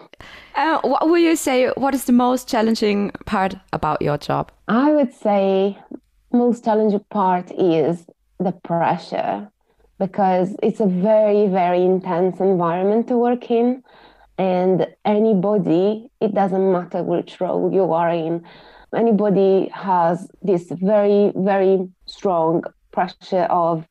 Uh, 0.55 0.79
what 0.83 1.09
would 1.09 1.21
you 1.21 1.35
say? 1.35 1.71
What 1.77 1.95
is 1.95 2.05
the 2.05 2.13
most 2.13 2.47
challenging 2.47 3.09
part 3.25 3.55
about 3.73 4.03
your 4.03 4.19
job? 4.19 4.51
I 4.67 4.91
would 4.91 5.13
say 5.15 5.79
most 6.31 6.63
challenging 6.63 7.05
part 7.09 7.49
is 7.51 8.05
the 8.39 8.51
pressure 8.51 9.49
because 9.97 10.55
it's 10.61 10.79
a 10.79 10.85
very, 10.85 11.47
very 11.47 11.81
intense 11.83 12.39
environment 12.39 13.07
to 13.07 13.17
work 13.17 13.49
in. 13.49 13.83
And 14.37 14.87
anybody, 15.03 16.09
it 16.21 16.33
doesn't 16.33 16.71
matter 16.71 17.01
which 17.03 17.41
role 17.41 17.73
you 17.73 17.91
are 17.93 18.09
in, 18.09 18.45
anybody 18.95 19.69
has 19.73 20.29
this 20.41 20.71
very, 20.71 21.31
very 21.35 21.89
strong 22.05 22.63
pressure 22.91 23.47
of 23.49 23.87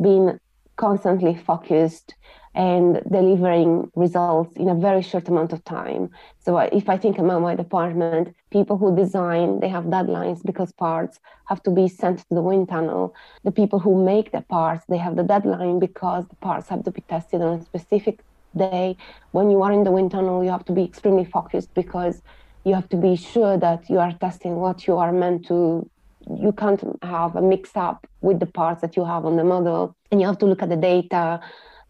being 0.00 0.38
constantly 0.76 1.34
focused 1.34 2.14
and 2.54 3.00
delivering 3.10 3.90
results 3.94 4.56
in 4.56 4.68
a 4.68 4.74
very 4.74 5.02
short 5.02 5.28
amount 5.28 5.52
of 5.52 5.62
time. 5.64 6.10
So 6.38 6.56
uh, 6.56 6.68
if 6.72 6.88
I 6.88 6.96
think 6.96 7.18
about 7.18 7.42
my 7.42 7.54
department, 7.54 8.34
people 8.50 8.78
who 8.78 8.96
design, 8.96 9.60
they 9.60 9.68
have 9.68 9.84
deadlines 9.84 10.42
because 10.44 10.72
parts 10.72 11.20
have 11.46 11.62
to 11.64 11.70
be 11.70 11.88
sent 11.88 12.18
to 12.18 12.34
the 12.34 12.42
wind 12.42 12.68
tunnel. 12.68 13.14
The 13.44 13.52
people 13.52 13.78
who 13.78 14.04
make 14.04 14.32
the 14.32 14.40
parts, 14.40 14.84
they 14.88 14.96
have 14.96 15.16
the 15.16 15.22
deadline 15.22 15.78
because 15.78 16.26
the 16.26 16.36
parts 16.36 16.68
have 16.68 16.84
to 16.84 16.90
be 16.90 17.02
tested 17.02 17.42
on 17.42 17.60
a 17.60 17.64
specific 17.64 18.20
day. 18.56 18.96
When 19.32 19.50
you 19.50 19.62
are 19.62 19.72
in 19.72 19.84
the 19.84 19.90
wind 19.90 20.10
tunnel, 20.10 20.44
you 20.44 20.50
have 20.50 20.64
to 20.66 20.72
be 20.72 20.84
extremely 20.84 21.24
focused 21.24 21.72
because 21.74 22.22
you 22.64 22.74
have 22.74 22.88
to 22.90 22.96
be 22.96 23.16
sure 23.16 23.56
that 23.56 23.88
you 23.88 23.98
are 23.98 24.12
testing 24.12 24.56
what 24.56 24.86
you 24.86 24.96
are 24.96 25.12
meant 25.12 25.46
to 25.46 25.88
you 26.36 26.52
can't 26.52 26.82
have 27.02 27.36
a 27.36 27.42
mix 27.42 27.70
up 27.74 28.06
with 28.20 28.38
the 28.38 28.46
parts 28.46 28.82
that 28.82 28.96
you 28.96 29.04
have 29.04 29.24
on 29.24 29.36
the 29.36 29.44
model 29.44 29.96
and 30.10 30.20
you 30.20 30.26
have 30.26 30.38
to 30.38 30.46
look 30.46 30.62
at 30.62 30.68
the 30.68 30.76
data 30.76 31.40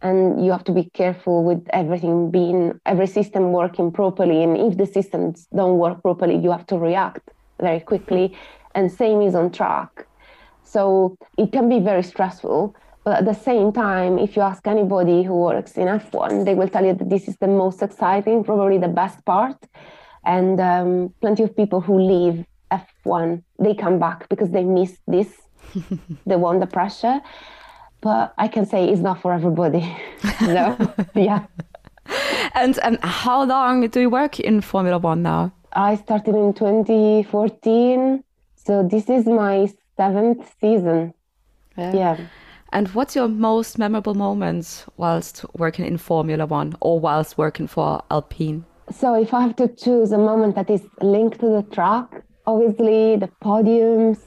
and 0.00 0.44
you 0.44 0.52
have 0.52 0.62
to 0.62 0.72
be 0.72 0.84
careful 0.94 1.42
with 1.42 1.66
everything 1.70 2.30
being 2.30 2.78
every 2.86 3.06
system 3.06 3.52
working 3.52 3.90
properly 3.90 4.42
and 4.42 4.56
if 4.56 4.78
the 4.78 4.86
systems 4.86 5.48
don't 5.54 5.78
work 5.78 6.00
properly 6.02 6.36
you 6.36 6.50
have 6.50 6.66
to 6.66 6.78
react 6.78 7.30
very 7.60 7.80
quickly 7.80 8.36
and 8.74 8.92
same 8.92 9.20
is 9.20 9.34
on 9.34 9.50
track 9.50 10.06
so 10.62 11.16
it 11.36 11.50
can 11.50 11.68
be 11.68 11.80
very 11.80 12.02
stressful 12.02 12.74
but 13.08 13.20
at 13.20 13.24
the 13.24 13.40
same 13.50 13.72
time 13.72 14.18
if 14.18 14.36
you 14.36 14.42
ask 14.42 14.66
anybody 14.66 15.22
who 15.22 15.34
works 15.50 15.72
in 15.80 15.86
f1 16.02 16.44
they 16.44 16.54
will 16.58 16.70
tell 16.74 16.84
you 16.88 16.92
that 16.92 17.08
this 17.08 17.24
is 17.30 17.36
the 17.44 17.50
most 17.62 17.78
exciting 17.80 18.44
probably 18.44 18.76
the 18.86 18.94
best 19.02 19.18
part. 19.24 19.58
And 20.34 20.60
um, 20.60 20.90
plenty 21.22 21.42
of 21.42 21.56
people 21.60 21.80
who 21.80 21.94
leave 22.12 22.44
F1 22.70 23.42
they 23.64 23.74
come 23.84 23.98
back 23.98 24.28
because 24.28 24.50
they 24.50 24.64
miss 24.78 24.92
this 25.14 25.30
they 26.28 26.36
want 26.44 26.60
the 26.60 26.70
pressure. 26.78 27.18
But 28.02 28.34
I 28.44 28.46
can 28.54 28.64
say 28.66 28.80
it's 28.90 29.04
not 29.08 29.22
for 29.22 29.30
everybody. 29.38 29.84
No 30.56 30.64
yeah. 31.28 31.40
And 32.60 32.74
and 32.86 32.96
how 33.24 33.38
long 33.54 33.76
do 33.94 33.98
you 34.04 34.10
work 34.20 34.34
in 34.48 34.60
Formula 34.60 34.98
One 34.98 35.22
now? 35.22 35.42
I 35.72 35.92
started 36.04 36.34
in 36.34 36.52
2014 36.52 38.22
so 38.64 38.72
this 38.92 39.08
is 39.16 39.24
my 39.24 39.54
seventh 39.96 40.42
season. 40.60 41.14
Yeah 41.78 42.16
And 42.72 42.88
what's 42.88 43.16
your 43.16 43.28
most 43.28 43.78
memorable 43.78 44.14
moments 44.14 44.84
whilst 44.96 45.44
working 45.54 45.86
in 45.86 45.96
Formula 45.96 46.44
One 46.44 46.76
or 46.80 47.00
whilst 47.00 47.38
working 47.38 47.66
for 47.66 48.02
Alpine? 48.10 48.64
So 48.90 49.14
if 49.14 49.32
I 49.32 49.42
have 49.42 49.56
to 49.56 49.68
choose 49.68 50.12
a 50.12 50.18
moment 50.18 50.54
that 50.56 50.68
is 50.70 50.82
linked 51.00 51.40
to 51.40 51.46
the 51.46 51.62
track, 51.74 52.22
obviously 52.46 53.16
the 53.16 53.30
podiums 53.42 54.18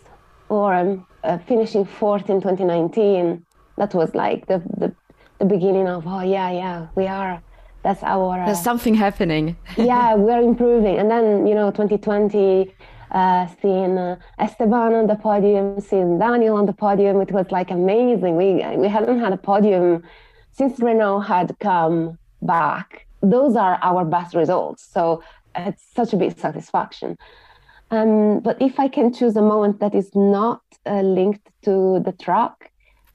or 0.49 0.73
um, 0.73 1.05
uh, 1.23 1.37
finishing 1.39 1.85
fourth 1.85 2.29
in 2.29 2.41
2019, 2.41 3.45
that 3.77 3.93
was 3.93 4.13
like 4.15 4.47
the, 4.47 4.59
the, 4.77 4.93
the 5.39 5.45
beginning 5.45 5.87
of, 5.87 6.05
oh, 6.07 6.21
yeah, 6.21 6.51
yeah, 6.51 6.87
we 6.95 7.07
are. 7.07 7.41
That's 7.83 8.03
our. 8.03 8.41
Uh, 8.41 8.45
There's 8.45 8.61
something 8.61 8.93
happening. 8.93 9.55
yeah, 9.77 10.13
we're 10.25 10.41
improving. 10.41 10.97
And 10.97 11.09
then, 11.09 11.47
you 11.47 11.55
know, 11.55 11.71
2020, 11.71 12.73
uh, 13.11 13.47
seeing 13.61 13.97
uh, 13.97 14.17
Esteban 14.39 14.93
on 14.93 15.07
the 15.07 15.15
podium, 15.15 15.79
seeing 15.79 16.17
Daniel 16.17 16.55
on 16.55 16.65
the 16.65 16.73
podium, 16.73 17.21
it 17.21 17.31
was 17.31 17.51
like 17.51 17.71
amazing. 17.71 18.35
We, 18.37 18.63
we 18.77 18.87
hadn't 18.87 19.19
had 19.19 19.33
a 19.33 19.37
podium 19.37 20.03
since 20.51 20.79
Renault 20.79 21.21
had 21.21 21.55
come 21.59 22.17
back. 22.41 23.07
Those 23.21 23.55
are 23.55 23.77
our 23.81 24.05
best 24.05 24.35
results. 24.35 24.87
So 24.91 25.23
it's 25.55 25.83
such 25.93 26.13
a 26.13 26.17
big 26.17 26.37
satisfaction. 26.37 27.17
Um, 27.91 28.39
but 28.39 28.61
if 28.61 28.79
I 28.79 28.87
can 28.87 29.13
choose 29.13 29.35
a 29.35 29.41
moment 29.41 29.79
that 29.81 29.93
is 29.93 30.15
not 30.15 30.61
uh, 30.85 31.01
linked 31.01 31.49
to 31.63 32.01
the 32.05 32.13
track, 32.13 32.71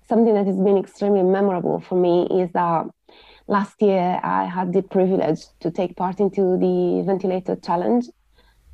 something 0.09 0.35
that 0.35 0.47
has 0.47 0.57
been 0.57 0.77
extremely 0.77 1.23
memorable 1.23 1.81
for 1.81 1.97
me 1.97 2.29
is 2.31 2.53
that 2.53 2.87
last 3.49 3.81
year 3.81 4.21
I 4.23 4.45
had 4.45 4.73
the 4.73 4.83
privilege 4.83 5.41
to 5.61 5.71
take 5.71 5.97
part 5.97 6.21
into 6.21 6.59
the 6.59 7.03
ventilator 7.07 7.57
challenge. 7.57 8.07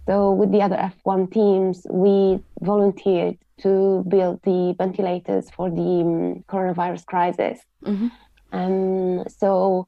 So 0.06 0.32
with 0.32 0.50
the 0.50 0.62
other 0.62 0.76
F1 0.76 1.30
teams, 1.30 1.86
we 1.90 2.40
volunteered 2.60 3.38
to 3.58 4.04
build 4.08 4.40
the 4.42 4.74
ventilators 4.76 5.50
for 5.50 5.70
the 5.70 6.00
um, 6.02 6.44
coronavirus 6.48 7.06
crisis. 7.06 7.60
Mhm. 7.84 8.10
And 8.52 9.30
so 9.30 9.86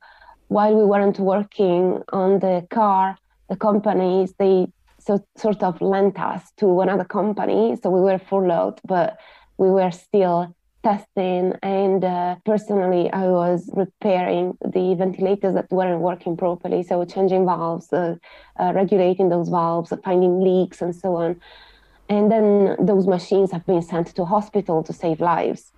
while 0.49 0.75
we 0.77 0.85
weren't 0.85 1.19
working 1.19 2.03
on 2.13 2.39
the 2.39 2.67
car, 2.71 3.17
the 3.49 3.57
companies 3.57 4.35
they 4.39 4.69
so, 4.99 5.23
sort 5.37 5.63
of 5.63 5.81
lent 5.83 6.19
us 6.19 6.53
to 6.57 6.81
another 6.81 7.05
company. 7.05 7.77
So 7.83 7.91
we 7.91 8.01
were 8.01 8.19
furloughed, 8.19 8.81
but 8.87 9.19
we 9.59 9.71
were 9.71 9.91
still 9.91 10.55
testing. 10.85 11.55
And 11.63 12.05
uh, 12.05 12.37
personally, 12.45 13.11
I 13.13 13.27
was 13.29 13.71
repairing 13.75 14.57
the 14.63 14.95
ventilators 14.95 15.55
that 15.55 15.71
weren't 15.71 16.01
working 16.01 16.37
properly. 16.37 16.83
So 16.85 17.05
changing 17.05 17.47
valves, 17.47 17.93
uh, 17.93 18.17
uh, 18.61 18.73
regulating 18.75 19.31
those 19.31 19.49
valves, 19.49 19.93
finding 20.05 20.41
leaks, 20.41 20.81
and 20.83 20.95
so 20.95 21.17
on. 21.17 21.41
And 22.09 22.31
then 22.31 22.77
those 22.79 23.07
machines 23.09 23.51
have 23.51 23.67
been 23.67 23.83
sent 23.83 24.15
to 24.15 24.25
hospital 24.25 24.83
to 24.85 24.93
save 24.93 25.21
lives 25.21 25.73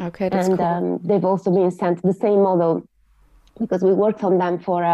Okay, 0.00 0.28
that's 0.28 0.48
and 0.48 0.58
cool. 0.58 0.66
um, 0.66 0.98
they've 1.04 1.24
also 1.24 1.50
been 1.50 1.70
sent 1.70 2.02
the 2.02 2.12
same 2.12 2.42
model 2.42 2.82
because 3.58 3.82
we 3.82 3.92
worked 3.92 4.22
on 4.22 4.38
them 4.38 4.58
for 4.58 4.84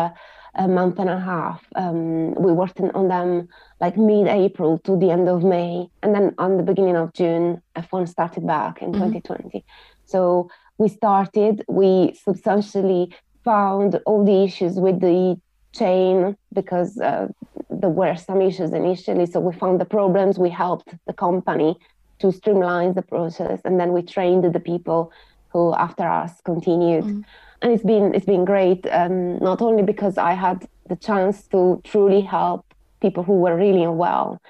a, 0.57 0.69
month 0.69 0.99
and 0.99 1.11
a 1.11 1.19
half. 1.19 1.65
Um, 1.75 2.35
we 2.35 2.53
worked 2.53 2.81
on- 2.81 3.09
them 3.09 3.49
like 3.81 3.97
mid-April 3.97 4.79
to 4.81 4.97
the 4.97 5.11
end 5.11 5.29
of 5.29 5.45
May, 5.45 5.89
and 6.03 6.15
then 6.15 6.35
on 6.39 6.57
the 6.57 6.63
beginning 6.63 6.97
of 6.97 7.13
June, 7.13 7.63
F1 7.77 8.09
started 8.09 8.47
back 8.47 8.83
in 8.83 8.93
2020. 8.93 9.65
So 10.07 10.49
we 10.79 10.89
started. 10.89 11.65
We 11.69 12.15
substantially 12.23 13.15
found 13.45 14.01
all 14.07 14.25
the 14.25 14.43
issues 14.45 14.75
with 14.81 15.01
the 15.01 15.39
chain 15.73 16.37
because 16.53 16.99
uh, 16.99 17.29
there 17.69 17.91
were 17.91 18.17
some 18.17 18.41
issues 18.41 18.73
initially. 18.73 19.27
So 19.27 19.41
we 19.41 19.53
found 19.55 19.81
the 19.81 19.85
problems. 19.85 20.39
We 20.39 20.51
helped 20.51 20.95
the 21.07 21.13
company 21.13 21.77
to 22.21 22.33
streamline 22.33 22.95
the 22.95 23.03
process 23.03 23.61
and 23.65 23.79
then 23.79 23.93
we 23.93 24.03
trained 24.03 24.45
the 24.45 24.61
people 24.61 25.13
who 25.49 25.75
after 25.75 26.09
us 26.09 26.41
continued 26.45 27.25
and 27.63 27.73
it's 27.73 27.85
been 27.85 28.15
it's 28.15 28.27
been 28.27 28.45
great 28.45 28.87
um, 28.91 29.39
not 29.39 29.63
only 29.63 29.83
because 29.83 30.19
i 30.19 30.33
had 30.33 30.67
the 30.89 30.97
chance 30.97 31.47
to 31.49 31.81
truly 31.85 32.21
help 32.21 32.65
people 33.05 33.23
who 33.23 33.35
were 33.35 33.57
really 33.57 33.83
unwell 33.83 34.41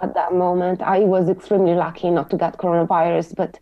at 0.00 0.14
that 0.14 0.32
moment. 0.32 0.80
I 0.80 1.00
was 1.00 1.28
extremely 1.28 1.74
lucky 1.74 2.08
not 2.10 2.30
to 2.30 2.36
get 2.36 2.56
coronavirus 2.56 3.34
but 3.36 3.58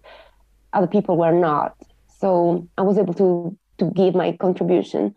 other 0.73 0.87
people 0.87 1.17
were 1.17 1.33
not. 1.49 1.73
So 2.21 2.67
i 2.79 2.83
was 2.83 2.99
able 2.99 3.15
to 3.23 3.29
to 3.79 3.85
give 4.01 4.15
my 4.15 4.29
contribution. 4.47 5.15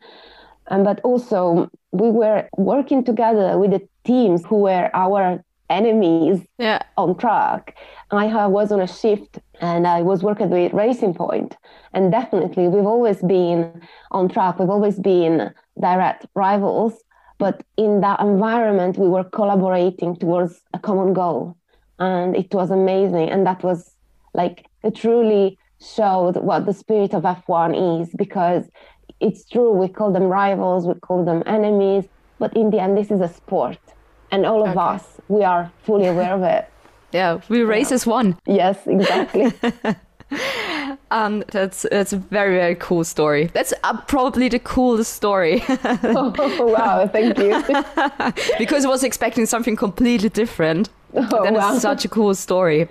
Um, 0.70 0.84
but 0.84 1.00
also 1.10 1.70
we 1.92 2.10
were 2.22 2.42
working 2.58 3.04
together 3.04 3.58
with 3.58 3.72
the 3.72 3.82
teams 4.04 4.46
who 4.46 4.58
were 4.68 4.90
our 4.94 5.44
enemies 5.70 6.42
yeah. 6.58 6.82
on 6.98 7.18
track. 7.18 7.78
I 8.12 8.48
was 8.48 8.72
on 8.72 8.80
a 8.80 8.88
shift 8.88 9.40
and 9.60 9.86
I 9.86 10.02
was 10.02 10.24
working 10.24 10.50
with 10.50 10.74
Racing 10.74 11.14
Point. 11.14 11.58
And 11.94 12.12
definitely, 12.12 12.68
we've 12.68 12.86
always 12.86 13.22
been 13.22 13.82
on 14.12 14.30
track. 14.30 14.60
We've 14.60 14.70
always 14.70 15.00
been 15.00 15.52
direct 15.80 16.26
rivals. 16.36 16.94
But 17.38 17.64
in 17.76 18.02
that 18.02 18.20
environment, 18.20 18.98
we 18.98 19.08
were 19.08 19.24
collaborating 19.24 20.16
towards 20.16 20.62
a 20.74 20.80
common 20.80 21.14
goal. 21.14 21.58
And 22.00 22.36
it 22.36 22.54
was 22.54 22.72
amazing. 22.72 23.30
And 23.30 23.46
that 23.46 23.64
was 23.64 23.92
like, 24.34 24.66
it 24.84 24.96
truly 24.96 25.58
showed 25.80 26.38
what 26.38 26.66
the 26.66 26.74
spirit 26.74 27.14
of 27.14 27.24
F1 27.24 28.02
is 28.02 28.10
because 28.18 28.66
it's 29.20 29.46
true, 29.46 29.72
we 29.72 29.88
call 29.88 30.12
them 30.12 30.24
rivals, 30.24 30.86
we 30.88 30.94
call 30.96 31.26
them 31.26 31.44
enemies. 31.46 32.06
But 32.40 32.56
in 32.56 32.70
the 32.70 32.80
end, 32.80 32.98
this 32.98 33.12
is 33.12 33.22
a 33.22 33.28
sport. 33.28 33.80
And 34.32 34.46
all 34.46 34.64
of 34.64 34.70
Okay. 34.70 34.80
us, 34.96 35.04
we 35.28 35.44
are 35.44 35.72
fully 35.84 36.08
aware 36.14 36.34
of 36.34 36.44
it. 36.44 36.70
Yeah, 37.12 37.40
we 37.50 37.64
race 37.64 37.92
as 37.92 38.06
one. 38.06 38.38
Yes, 38.46 38.86
exactly. 38.86 39.54
Um, 41.10 41.44
that's 41.52 41.84
that's 41.90 42.12
a 42.12 42.18
very 42.18 42.56
very 42.56 42.76
cool 42.76 43.06
story. 43.06 43.50
That's 43.54 43.74
uh, 43.84 44.02
probably 44.08 44.50
the 44.50 44.60
coolest 44.60 45.14
story 45.14 45.64
oh, 45.70 46.66
wow, 46.68 47.08
thank 47.08 47.38
you. 47.38 47.64
because 48.58 48.84
I 48.84 48.90
was 48.90 49.04
expecting 49.06 49.46
something 49.46 49.78
completely 49.78 50.28
different. 50.28 50.90
Oh, 51.14 51.44
then 51.44 51.54
wow. 51.54 51.72
it's 51.74 51.82
such 51.82 52.04
a 52.04 52.10
cool 52.10 52.36
story. 52.36 52.90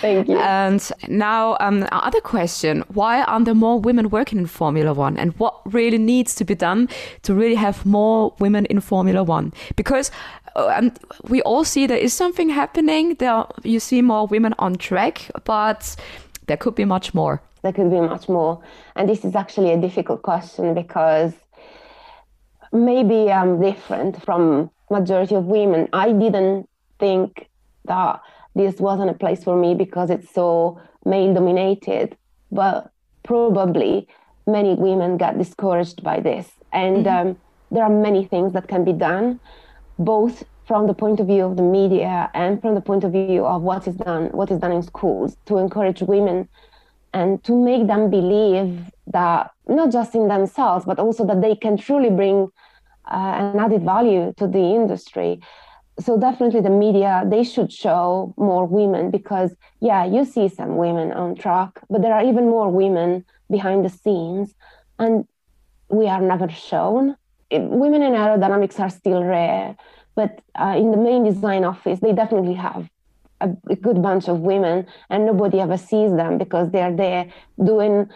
Thank 0.00 0.28
you. 0.28 0.38
And 0.38 0.90
now, 1.08 1.58
um, 1.60 1.86
other 1.92 2.22
question: 2.22 2.82
Why 2.88 3.22
aren't 3.22 3.44
there 3.44 3.54
more 3.54 3.78
women 3.78 4.08
working 4.08 4.38
in 4.38 4.46
Formula 4.46 4.94
One? 4.94 5.18
And 5.18 5.34
what 5.38 5.60
really 5.66 5.98
needs 5.98 6.34
to 6.36 6.44
be 6.44 6.54
done 6.54 6.88
to 7.22 7.34
really 7.34 7.56
have 7.56 7.84
more 7.84 8.32
women 8.38 8.64
in 8.66 8.80
Formula 8.80 9.22
One? 9.22 9.52
Because 9.76 10.10
um, 10.58 10.92
we 11.28 11.40
all 11.42 11.64
see 11.64 11.86
there 11.86 12.04
is 12.08 12.12
something 12.12 12.48
happening. 12.48 13.14
There, 13.16 13.44
you 13.62 13.80
see 13.80 14.02
more 14.02 14.26
women 14.26 14.54
on 14.58 14.76
track, 14.76 15.30
but 15.44 15.96
there 16.46 16.56
could 16.56 16.74
be 16.74 16.84
much 16.84 17.14
more. 17.14 17.40
there 17.62 17.72
could 17.72 17.90
be 17.90 18.00
much 18.00 18.28
more. 18.28 18.62
And 18.96 19.08
this 19.08 19.24
is 19.24 19.34
actually 19.34 19.72
a 19.72 19.80
difficult 19.80 20.22
question 20.22 20.74
because 20.74 21.32
maybe 22.72 23.30
I'm 23.30 23.60
different 23.60 24.22
from 24.22 24.70
majority 24.90 25.34
of 25.34 25.44
women. 25.44 25.88
I 25.92 26.12
didn't 26.12 26.68
think 26.98 27.48
that 27.84 28.20
this 28.54 28.80
wasn't 28.80 29.10
a 29.10 29.14
place 29.14 29.42
for 29.44 29.56
me 29.56 29.74
because 29.74 30.10
it's 30.10 30.30
so 30.32 30.80
male 31.04 31.34
dominated, 31.34 32.16
but 32.50 32.90
probably 33.22 34.08
many 34.46 34.74
women 34.74 35.16
got 35.16 35.38
discouraged 35.38 36.02
by 36.02 36.20
this. 36.20 36.48
And 36.72 37.06
um, 37.06 37.36
there 37.70 37.84
are 37.84 37.90
many 37.90 38.24
things 38.24 38.52
that 38.52 38.68
can 38.68 38.84
be 38.84 38.92
done, 38.92 39.40
both 39.98 40.44
from 40.66 40.86
the 40.86 40.94
point 40.94 41.18
of 41.18 41.26
view 41.26 41.44
of 41.44 41.56
the 41.56 41.62
media 41.62 42.30
and 42.34 42.60
from 42.60 42.74
the 42.74 42.80
point 42.80 43.02
of 43.02 43.12
view 43.12 43.44
of 43.44 43.62
what 43.62 43.88
is 43.88 43.96
done, 43.96 44.26
what 44.32 44.50
is 44.50 44.58
done 44.58 44.72
in 44.72 44.82
schools 44.82 45.36
to 45.46 45.56
encourage 45.58 46.02
women 46.02 46.48
and 47.14 47.42
to 47.44 47.56
make 47.56 47.86
them 47.86 48.10
believe 48.10 48.90
that 49.06 49.50
not 49.66 49.90
just 49.90 50.14
in 50.14 50.28
themselves, 50.28 50.84
but 50.84 50.98
also 50.98 51.24
that 51.24 51.40
they 51.40 51.56
can 51.56 51.76
truly 51.76 52.10
bring 52.10 52.48
uh, 53.10 53.52
an 53.54 53.58
added 53.58 53.82
value 53.82 54.34
to 54.36 54.46
the 54.46 54.58
industry. 54.58 55.40
So 55.98 56.18
definitely 56.18 56.60
the 56.60 56.70
media 56.70 57.24
they 57.26 57.42
should 57.42 57.72
show 57.72 58.34
more 58.36 58.66
women 58.66 59.10
because 59.10 59.56
yeah, 59.80 60.04
you 60.04 60.24
see 60.24 60.48
some 60.48 60.76
women 60.76 61.12
on 61.12 61.34
track, 61.34 61.80
but 61.88 62.02
there 62.02 62.12
are 62.12 62.24
even 62.24 62.44
more 62.44 62.70
women 62.70 63.24
behind 63.50 63.84
the 63.84 63.88
scenes, 63.88 64.54
and 64.98 65.26
we 65.88 66.06
are 66.06 66.20
never 66.20 66.48
shown. 66.48 67.16
It- 67.50 67.62
women 67.62 68.02
in 68.02 68.12
aerodynamics 68.12 68.78
are 68.80 68.90
still 68.90 69.22
rare, 69.24 69.76
but 70.14 70.40
uh, 70.60 70.74
in 70.76 70.90
the 70.90 70.96
main 70.96 71.24
design 71.24 71.64
office 71.64 72.00
they 72.00 72.12
definitely 72.12 72.54
have 72.54 72.88
a, 73.40 73.50
a 73.70 73.76
good 73.76 74.02
bunch 74.02 74.28
of 74.28 74.40
women 74.40 74.86
and 75.10 75.26
nobody 75.26 75.60
ever 75.60 75.76
sees 75.78 76.12
them 76.12 76.38
because 76.38 76.70
they're 76.70 76.94
there 76.94 77.26
doing 77.64 78.08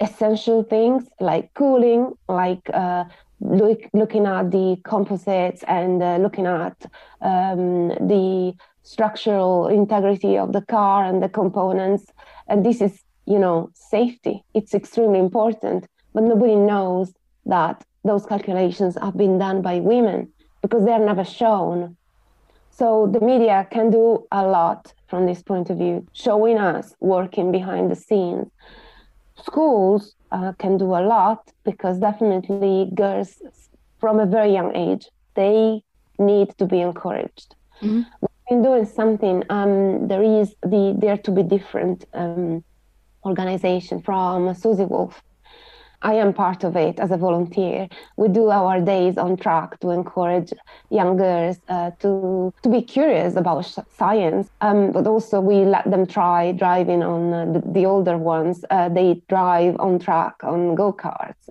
essential 0.00 0.62
things 0.62 1.04
like 1.20 1.52
cooling 1.54 2.12
like 2.28 2.62
uh, 2.72 3.04
look, 3.40 3.80
looking 3.92 4.26
at 4.26 4.50
the 4.50 4.76
composites 4.84 5.62
and 5.68 6.02
uh, 6.02 6.16
looking 6.16 6.46
at 6.46 6.76
um, 7.20 7.88
the 8.08 8.54
structural 8.82 9.68
integrity 9.68 10.38
of 10.38 10.52
the 10.52 10.62
car 10.62 11.04
and 11.04 11.22
the 11.22 11.28
components. 11.28 12.06
And 12.48 12.64
this 12.64 12.80
is 12.80 13.00
you 13.26 13.38
know 13.38 13.70
safety. 13.74 14.42
It's 14.54 14.74
extremely 14.74 15.18
important 15.18 15.86
but 16.12 16.24
nobody 16.24 16.56
knows 16.56 17.12
that 17.46 17.84
those 18.04 18.26
calculations 18.26 18.96
have 19.00 19.16
been 19.16 19.38
done 19.38 19.62
by 19.62 19.80
women 19.80 20.32
because 20.62 20.84
they're 20.84 21.04
never 21.04 21.24
shown 21.24 21.96
so 22.70 23.06
the 23.12 23.20
media 23.20 23.66
can 23.70 23.90
do 23.90 24.26
a 24.32 24.42
lot 24.46 24.94
from 25.06 25.26
this 25.26 25.42
point 25.42 25.68
of 25.70 25.76
view, 25.76 26.06
showing 26.12 26.56
us 26.58 26.94
working 27.00 27.52
behind 27.52 27.90
the 27.90 27.94
scenes. 27.94 28.50
Schools 29.44 30.14
uh, 30.32 30.52
can 30.58 30.78
do 30.78 30.86
a 30.94 31.02
lot 31.02 31.52
because 31.64 31.98
definitely 31.98 32.90
girls 32.94 33.42
from 33.98 34.18
a 34.18 34.26
very 34.26 34.52
young 34.52 34.74
age 34.74 35.08
they 35.34 35.82
need 36.18 36.56
to 36.58 36.66
be 36.66 36.80
encouraged. 36.80 37.54
We've 38.22 38.48
been 38.48 38.62
doing 38.62 38.86
something. 38.86 39.44
Um, 39.50 40.08
there 40.08 40.22
is 40.22 40.54
the 40.62 40.96
Dare 40.98 41.18
to 41.18 41.30
Be 41.30 41.42
Different 41.42 42.06
um, 42.14 42.64
organization 43.24 44.00
from 44.00 44.54
Susie 44.54 44.84
Wolff. 44.84 45.22
I 46.02 46.14
am 46.14 46.32
part 46.32 46.64
of 46.64 46.76
it 46.76 46.98
as 46.98 47.10
a 47.10 47.16
volunteer. 47.16 47.88
We 48.16 48.28
do 48.28 48.48
our 48.48 48.80
days 48.80 49.18
on 49.18 49.36
track 49.36 49.78
to 49.80 49.90
encourage 49.90 50.52
young 50.90 51.16
girls 51.16 51.58
uh, 51.68 51.90
to 52.00 52.52
to 52.62 52.68
be 52.68 52.82
curious 52.82 53.36
about 53.36 53.66
science, 53.90 54.48
um, 54.60 54.92
but 54.92 55.06
also 55.06 55.40
we 55.40 55.64
let 55.64 55.90
them 55.90 56.06
try 56.06 56.52
driving 56.52 57.02
on 57.02 57.32
uh, 57.32 57.44
the, 57.52 57.62
the, 57.72 57.86
older 57.86 58.16
ones. 58.16 58.64
Uh, 58.70 58.88
they 58.88 59.22
drive 59.28 59.76
on 59.78 59.98
track 59.98 60.34
on 60.42 60.74
go 60.74 60.92
karts, 60.92 61.48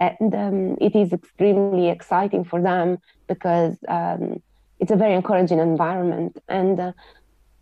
and 0.00 0.34
um, 0.34 0.76
it 0.80 0.96
is 0.96 1.12
extremely 1.12 1.88
exciting 1.88 2.44
for 2.44 2.60
them 2.60 2.98
because 3.28 3.76
um, 3.88 4.42
it's 4.80 4.90
a 4.90 4.96
very 4.96 5.14
encouraging 5.14 5.60
environment, 5.60 6.38
and 6.48 6.80
uh, 6.80 6.92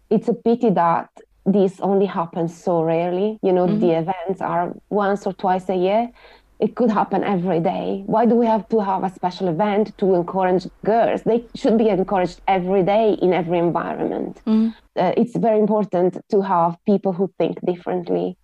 it's 0.08 0.28
a 0.28 0.34
pity 0.34 0.70
that 0.70 1.10
this 1.46 1.80
only 1.80 2.06
happens 2.06 2.56
so 2.56 2.82
rarely. 2.82 3.38
You 3.42 3.52
know, 3.52 3.66
mm-hmm. 3.66 3.80
the 3.80 3.98
events 3.98 4.40
are 4.40 4.74
once 4.90 5.26
or 5.26 5.32
twice 5.32 5.68
a 5.68 5.76
year. 5.76 6.10
It 6.58 6.76
could 6.76 6.90
happen 6.90 7.24
every 7.24 7.60
day. 7.60 8.02
Why 8.04 8.26
do 8.26 8.34
we 8.34 8.44
have 8.44 8.68
to 8.68 8.80
have 8.80 9.02
a 9.02 9.10
special 9.10 9.48
event 9.48 9.96
to 9.96 10.14
encourage 10.14 10.66
girls? 10.84 11.22
They 11.22 11.46
should 11.54 11.78
be 11.78 11.88
encouraged 11.88 12.42
every 12.46 12.82
day 12.82 13.14
in 13.22 13.32
every 13.32 13.58
environment. 13.58 14.42
Mm-hmm. 14.46 14.68
Uh, 14.94 15.12
it's 15.16 15.36
very 15.36 15.58
important 15.58 16.18
to 16.28 16.42
have 16.42 16.76
people 16.84 17.12
who 17.14 17.32
think 17.38 17.58
differently. 17.64 18.36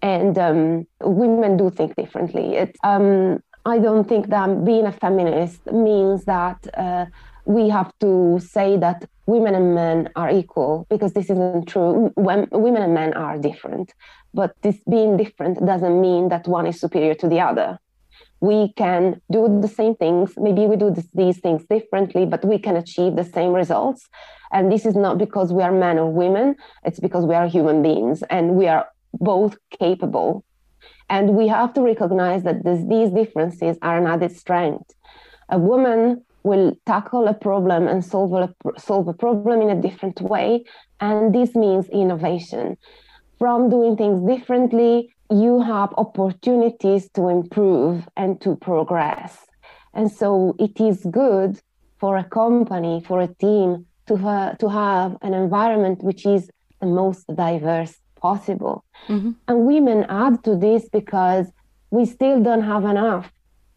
And 0.00 0.38
um, 0.38 0.86
women 1.00 1.56
do 1.56 1.70
think 1.70 1.96
differently. 1.96 2.54
It's, 2.54 2.78
um, 2.84 3.42
I 3.64 3.80
don't 3.80 4.08
think 4.08 4.28
that 4.28 4.64
being 4.64 4.86
a 4.86 4.92
feminist 4.92 5.66
means 5.72 6.24
that 6.26 6.64
uh, 6.74 7.06
we 7.46 7.68
have 7.68 7.92
to 8.00 8.40
say 8.40 8.76
that 8.76 9.08
women 9.26 9.54
and 9.54 9.74
men 9.74 10.10
are 10.16 10.30
equal 10.30 10.86
because 10.90 11.12
this 11.12 11.30
isn't 11.30 11.66
true. 11.66 12.10
When, 12.16 12.48
women 12.50 12.82
and 12.82 12.92
men 12.92 13.14
are 13.14 13.38
different, 13.38 13.94
but 14.34 14.54
this 14.62 14.76
being 14.90 15.16
different 15.16 15.64
doesn't 15.64 16.00
mean 16.00 16.28
that 16.28 16.48
one 16.48 16.66
is 16.66 16.80
superior 16.80 17.14
to 17.14 17.28
the 17.28 17.40
other. 17.40 17.78
We 18.40 18.72
can 18.76 19.20
do 19.30 19.60
the 19.62 19.68
same 19.68 19.94
things. 19.94 20.34
Maybe 20.36 20.66
we 20.66 20.76
do 20.76 20.90
this, 20.90 21.06
these 21.14 21.38
things 21.38 21.64
differently, 21.70 22.26
but 22.26 22.44
we 22.44 22.58
can 22.58 22.76
achieve 22.76 23.14
the 23.14 23.24
same 23.24 23.52
results. 23.52 24.08
And 24.52 24.70
this 24.70 24.84
is 24.84 24.96
not 24.96 25.16
because 25.16 25.52
we 25.52 25.62
are 25.62 25.72
men 25.72 25.98
or 25.98 26.12
women, 26.12 26.56
it's 26.84 27.00
because 27.00 27.24
we 27.24 27.34
are 27.34 27.46
human 27.46 27.80
beings 27.80 28.22
and 28.28 28.56
we 28.56 28.66
are 28.66 28.88
both 29.14 29.56
capable. 29.70 30.44
And 31.08 31.30
we 31.30 31.46
have 31.46 31.72
to 31.74 31.80
recognize 31.80 32.42
that 32.42 32.64
this, 32.64 32.84
these 32.88 33.10
differences 33.10 33.78
are 33.82 33.96
an 33.98 34.06
added 34.06 34.36
strength. 34.36 34.92
A 35.48 35.58
woman 35.58 36.24
will 36.46 36.68
tackle 36.86 37.26
a 37.26 37.34
problem 37.34 37.88
and 37.88 38.04
solve 38.04 38.32
a, 38.32 38.48
solve 38.78 39.08
a 39.08 39.18
problem 39.24 39.60
in 39.64 39.70
a 39.76 39.82
different 39.86 40.20
way. 40.20 40.64
And 41.00 41.34
this 41.34 41.54
means 41.54 41.88
innovation. 41.88 42.76
From 43.40 43.68
doing 43.68 43.96
things 43.96 44.18
differently, 44.32 44.92
you 45.30 45.60
have 45.60 45.90
opportunities 46.04 47.10
to 47.16 47.28
improve 47.28 48.08
and 48.16 48.40
to 48.44 48.50
progress. 48.68 49.32
And 49.92 50.10
so 50.20 50.54
it 50.66 50.80
is 50.80 50.98
good 51.10 51.60
for 51.98 52.16
a 52.16 52.24
company, 52.24 53.02
for 53.08 53.20
a 53.20 53.34
team 53.44 53.86
to, 54.06 54.16
ha- 54.16 54.52
to 54.60 54.68
have 54.68 55.16
an 55.22 55.34
environment 55.34 56.04
which 56.04 56.24
is 56.24 56.48
the 56.80 56.86
most 56.86 57.24
diverse 57.34 57.94
possible. 58.20 58.84
Mm-hmm. 59.08 59.32
And 59.48 59.66
women 59.66 60.06
add 60.08 60.44
to 60.44 60.56
this 60.56 60.88
because 60.88 61.46
we 61.90 62.04
still 62.04 62.38
don't 62.40 62.62
have 62.62 62.84
enough 62.84 63.32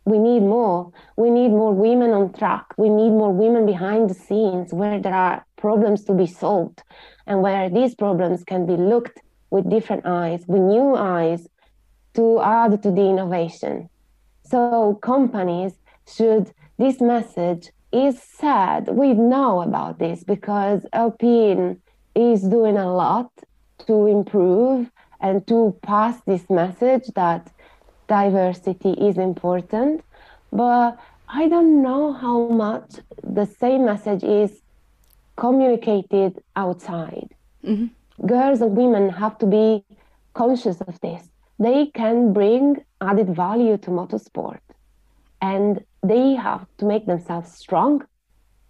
we 0.09 0.17
need 0.17 0.41
more. 0.41 0.91
We 1.15 1.29
need 1.29 1.49
more 1.49 1.73
women 1.73 2.11
on 2.11 2.33
track. 2.33 2.65
We 2.77 2.89
need 2.89 3.11
more 3.11 3.31
women 3.31 3.65
behind 3.65 4.09
the 4.09 4.13
scenes 4.13 4.73
where 4.73 4.99
there 4.99 5.13
are 5.13 5.45
problems 5.55 6.03
to 6.05 6.13
be 6.13 6.25
solved 6.25 6.83
and 7.27 7.41
where 7.41 7.69
these 7.69 7.95
problems 7.95 8.43
can 8.43 8.65
be 8.65 8.75
looked 8.75 9.19
with 9.51 9.69
different 9.69 10.05
eyes, 10.05 10.43
with 10.47 10.61
new 10.61 10.95
eyes 10.95 11.47
to 12.15 12.41
add 12.41 12.81
to 12.83 12.91
the 12.91 13.01
innovation. 13.01 13.89
So 14.43 14.95
companies 14.95 15.73
should, 16.07 16.51
this 16.77 16.99
message 16.99 17.71
is 17.91 18.21
sad. 18.21 18.87
We 18.87 19.13
know 19.13 19.61
about 19.61 19.99
this 19.99 20.23
because 20.23 20.85
Alpine 20.93 21.81
is 22.15 22.41
doing 22.41 22.77
a 22.77 22.91
lot 22.93 23.31
to 23.87 24.07
improve 24.07 24.89
and 25.21 25.45
to 25.47 25.77
pass 25.81 26.21
this 26.25 26.49
message 26.49 27.07
that 27.15 27.51
diversity 28.09 28.91
is 28.91 29.17
important, 29.17 30.03
but 30.51 30.99
I 31.29 31.47
don't 31.47 31.81
know 31.81 32.11
how 32.11 32.47
much 32.47 32.95
the 33.23 33.45
same 33.45 33.85
message 33.85 34.23
is 34.23 34.61
communicated 35.37 36.43
outside. 36.55 37.29
Mm-hmm. 37.63 38.25
Girls 38.25 38.59
and 38.61 38.75
women 38.75 39.09
have 39.09 39.37
to 39.37 39.45
be 39.45 39.85
conscious 40.33 40.81
of 40.81 40.99
this. 40.99 41.23
They 41.59 41.85
can 41.87 42.33
bring 42.33 42.83
added 42.99 43.29
value 43.35 43.77
to 43.77 43.89
motorsport 43.91 44.59
and 45.41 45.83
they 46.03 46.33
have 46.33 46.65
to 46.79 46.85
make 46.85 47.05
themselves 47.05 47.51
strong 47.53 48.05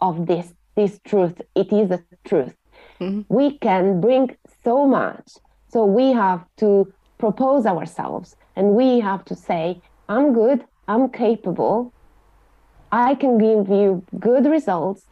of 0.02 0.28
this 0.28 0.54
this 0.76 1.00
truth. 1.06 1.42
It 1.56 1.74
is 1.74 1.92
a 1.92 2.02
truth. 2.24 2.56
Mm-hmm. 3.00 3.22
We 3.28 3.58
can 3.58 4.00
bring 4.00 4.36
so 4.64 4.86
much. 4.86 5.28
So 5.74 5.86
we 5.86 6.14
have 6.14 6.42
to 6.58 6.70
propose 7.18 7.66
ourselves 7.66 8.36
and 8.60 8.76
we 8.76 9.00
have 9.00 9.24
to 9.24 9.36
say, 9.36 9.82
I'm 10.10 10.34
good, 10.34 10.66
I'm 10.90 11.10
capable, 11.10 11.94
I 12.92 13.16
can 13.16 13.38
give 13.38 13.70
you 13.70 14.04
good 14.20 14.46
results, 14.46 15.06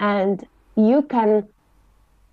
and 0.00 0.44
you 0.74 1.02
can 1.02 1.46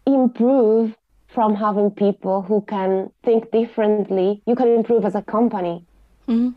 improve 0.08 0.96
from 1.28 1.54
having 1.56 1.92
people 1.92 2.42
who 2.42 2.62
can 2.62 3.12
think 3.24 3.52
differently. 3.52 4.42
You 4.48 4.56
can 4.56 4.70
improve 4.70 5.06
as 5.06 5.14
a 5.14 5.22
company. 5.22 5.86
Mm-hmm. 6.28 6.52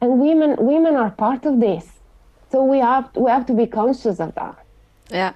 And 0.00 0.20
women 0.20 0.56
women 0.58 0.96
are 0.96 1.10
part 1.10 1.46
of 1.46 1.60
this. 1.60 1.86
So 2.50 2.64
we 2.64 2.78
have 2.78 3.10
we 3.14 3.30
have 3.30 3.46
to 3.46 3.54
be 3.54 3.66
conscious 3.66 4.18
of 4.18 4.34
that. 4.34 4.65
Yeah. 5.10 5.32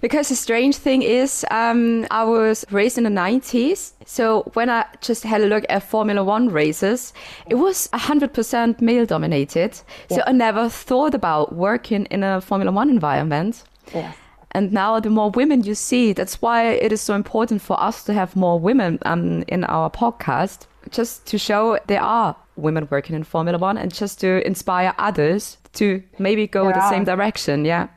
Because 0.00 0.28
the 0.28 0.36
strange 0.36 0.76
thing 0.76 1.02
is, 1.02 1.44
um, 1.50 2.06
I 2.10 2.24
was 2.24 2.64
raised 2.70 2.98
in 2.98 3.04
the 3.04 3.10
90s. 3.10 3.92
So 4.04 4.42
when 4.54 4.68
I 4.68 4.84
just 5.00 5.22
had 5.22 5.40
a 5.40 5.46
look 5.46 5.64
at 5.68 5.82
Formula 5.82 6.22
One 6.22 6.48
races, 6.48 7.12
it 7.48 7.54
was 7.54 7.88
100% 7.92 8.80
male 8.80 9.06
dominated. 9.06 9.78
Yeah. 10.10 10.16
So 10.16 10.22
I 10.26 10.32
never 10.32 10.68
thought 10.68 11.14
about 11.14 11.54
working 11.54 12.06
in 12.06 12.22
a 12.22 12.40
Formula 12.40 12.72
One 12.72 12.90
environment. 12.90 13.64
Yeah. 13.94 14.12
And 14.52 14.72
now, 14.72 15.00
the 15.00 15.10
more 15.10 15.30
women 15.30 15.64
you 15.64 15.74
see, 15.74 16.14
that's 16.14 16.40
why 16.40 16.64
it 16.68 16.90
is 16.90 17.02
so 17.02 17.14
important 17.14 17.60
for 17.60 17.78
us 17.78 18.04
to 18.04 18.14
have 18.14 18.34
more 18.34 18.58
women 18.58 18.98
um, 19.04 19.44
in 19.48 19.64
our 19.64 19.90
podcast, 19.90 20.66
just 20.90 21.26
to 21.26 21.36
show 21.36 21.78
there 21.88 22.00
are 22.00 22.34
women 22.56 22.88
working 22.90 23.14
in 23.14 23.22
Formula 23.22 23.58
One 23.58 23.76
and 23.76 23.92
just 23.92 24.18
to 24.20 24.46
inspire 24.46 24.94
others 24.96 25.58
to 25.74 26.02
maybe 26.18 26.46
go 26.46 26.64
there 26.64 26.72
the 26.72 26.88
same 26.88 27.04
direction. 27.04 27.66
Yeah 27.66 27.88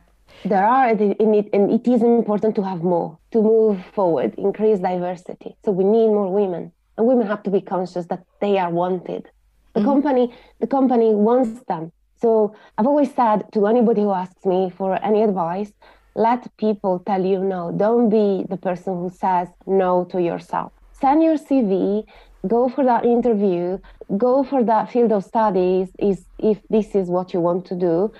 there 0.45 0.65
are 0.65 0.89
in 0.89 1.33
it, 1.33 1.49
and 1.53 1.71
it 1.71 1.87
is 1.87 2.01
important 2.01 2.55
to 2.55 2.63
have 2.63 2.81
more 2.83 3.17
to 3.31 3.41
move 3.41 3.83
forward, 3.93 4.33
increase 4.37 4.79
diversity. 4.79 5.55
So 5.63 5.71
we 5.71 5.83
need 5.83 6.07
more 6.07 6.31
women, 6.31 6.71
and 6.97 7.07
women 7.07 7.27
have 7.27 7.43
to 7.43 7.49
be 7.49 7.61
conscious 7.61 8.05
that 8.07 8.23
they 8.39 8.57
are 8.57 8.69
wanted. 8.69 9.29
The 9.73 9.81
mm-hmm. 9.81 9.89
company, 9.89 10.33
the 10.59 10.67
company 10.67 11.13
wants 11.13 11.63
them. 11.67 11.91
So 12.21 12.55
I've 12.77 12.87
always 12.87 13.13
said 13.13 13.43
to 13.53 13.67
anybody 13.67 14.01
who 14.01 14.11
asks 14.11 14.45
me 14.45 14.71
for 14.75 15.01
any 15.03 15.21
advice, 15.23 15.71
let 16.15 16.55
people 16.57 16.99
tell 16.99 17.23
you 17.23 17.39
no. 17.39 17.71
Don't 17.71 18.09
be 18.09 18.45
the 18.49 18.57
person 18.57 18.93
who 18.95 19.09
says 19.09 19.47
no 19.65 20.05
to 20.05 20.21
yourself. 20.21 20.73
Send 20.91 21.23
your 21.23 21.37
CV, 21.37 22.05
go 22.47 22.67
for 22.67 22.83
that 22.83 23.05
interview, 23.05 23.79
go 24.17 24.43
for 24.43 24.63
that 24.63 24.91
field 24.91 25.11
of 25.11 25.23
studies 25.23 25.89
is 25.99 26.25
if 26.39 26.59
this 26.69 26.95
is 26.95 27.09
what 27.09 27.33
you 27.33 27.39
want 27.39 27.65
to 27.67 27.75
do 27.75 28.11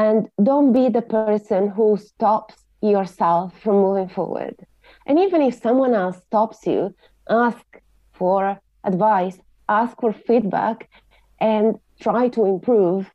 and 0.00 0.30
don't 0.42 0.72
be 0.72 0.88
the 0.88 1.02
person 1.02 1.68
who 1.68 1.88
stops 1.98 2.56
yourself 2.80 3.46
from 3.62 3.74
moving 3.86 4.08
forward. 4.08 4.56
And 5.06 5.18
even 5.18 5.42
if 5.42 5.54
someone 5.66 5.94
else 5.94 6.18
stops 6.28 6.66
you, 6.66 6.94
ask 7.28 7.64
for 8.12 8.58
advice, 8.82 9.38
ask 9.68 9.92
for 10.00 10.12
feedback, 10.28 10.88
and 11.38 11.78
try 12.06 12.28
to 12.36 12.46
improve 12.46 13.10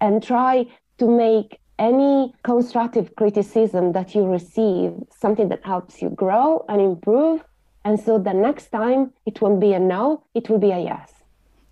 and 0.00 0.20
try 0.20 0.66
to 0.98 1.06
make 1.06 1.60
any 1.78 2.34
constructive 2.42 3.14
criticism 3.14 3.92
that 3.92 4.14
you 4.14 4.22
receive 4.26 4.90
something 5.22 5.48
that 5.50 5.64
helps 5.64 6.02
you 6.02 6.10
grow 6.10 6.64
and 6.68 6.80
improve. 6.80 7.44
And 7.84 8.00
so 8.00 8.18
the 8.18 8.34
next 8.34 8.66
time 8.70 9.12
it 9.26 9.40
won't 9.40 9.60
be 9.60 9.74
a 9.74 9.78
no, 9.78 10.24
it 10.34 10.50
will 10.50 10.58
be 10.58 10.72
a 10.72 10.80
yes. 10.80 11.15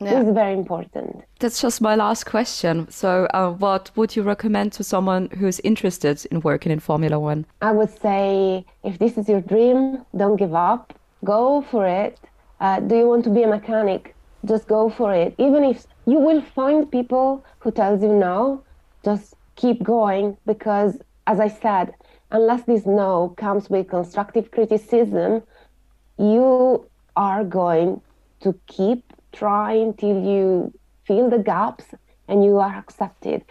Yeah. 0.01 0.21
It's 0.21 0.31
very 0.33 0.53
important. 0.55 1.25
That's 1.39 1.61
just 1.61 1.81
my 1.81 1.95
last 1.95 2.25
question. 2.27 2.91
So, 2.91 3.27
uh, 3.33 3.53
what 3.53 3.91
would 3.97 4.17
you 4.17 4.23
recommend 4.23 4.73
to 4.73 4.85
someone 4.85 5.29
who's 5.39 5.61
interested 5.61 6.27
in 6.31 6.41
working 6.41 6.73
in 6.73 6.81
Formula 6.81 7.19
One? 7.19 7.47
I 7.63 7.71
would 7.71 7.91
say 8.01 8.67
if 8.83 8.99
this 8.99 9.17
is 9.17 9.29
your 9.29 9.41
dream, 9.41 10.05
don't 10.17 10.37
give 10.37 10.55
up. 10.55 10.93
Go 11.25 11.63
for 11.71 11.87
it. 11.87 12.19
Uh, 12.61 12.81
do 12.81 12.97
you 12.97 13.09
want 13.09 13.25
to 13.25 13.31
be 13.31 13.43
a 13.45 13.49
mechanic? 13.49 14.15
Just 14.45 14.67
go 14.67 14.91
for 14.91 15.15
it. 15.15 15.35
Even 15.39 15.65
if 15.65 15.87
you 16.07 16.19
will 16.19 16.43
find 16.43 16.91
people 16.91 17.45
who 17.61 17.71
tells 17.71 18.03
you 18.03 18.13
no, 18.13 18.63
just 19.05 19.35
keep 19.57 19.83
going 19.83 20.37
because, 20.45 20.99
as 21.27 21.41
I 21.41 21.49
said, 21.49 21.95
unless 22.31 22.65
this 22.65 22.85
no 22.85 23.35
comes 23.37 23.71
with 23.71 23.89
constructive 23.89 24.51
criticism, 24.51 25.43
you 26.19 26.85
are 27.17 27.45
going 27.45 28.01
to 28.41 28.55
keep 28.67 29.14
trying 29.35 29.89
until 29.89 30.17
you 30.23 30.73
fill 31.07 31.29
the 31.31 31.39
gaps 31.39 31.87
and 32.29 32.45
you 32.45 32.59
are 32.59 32.75
accepted. 32.75 33.45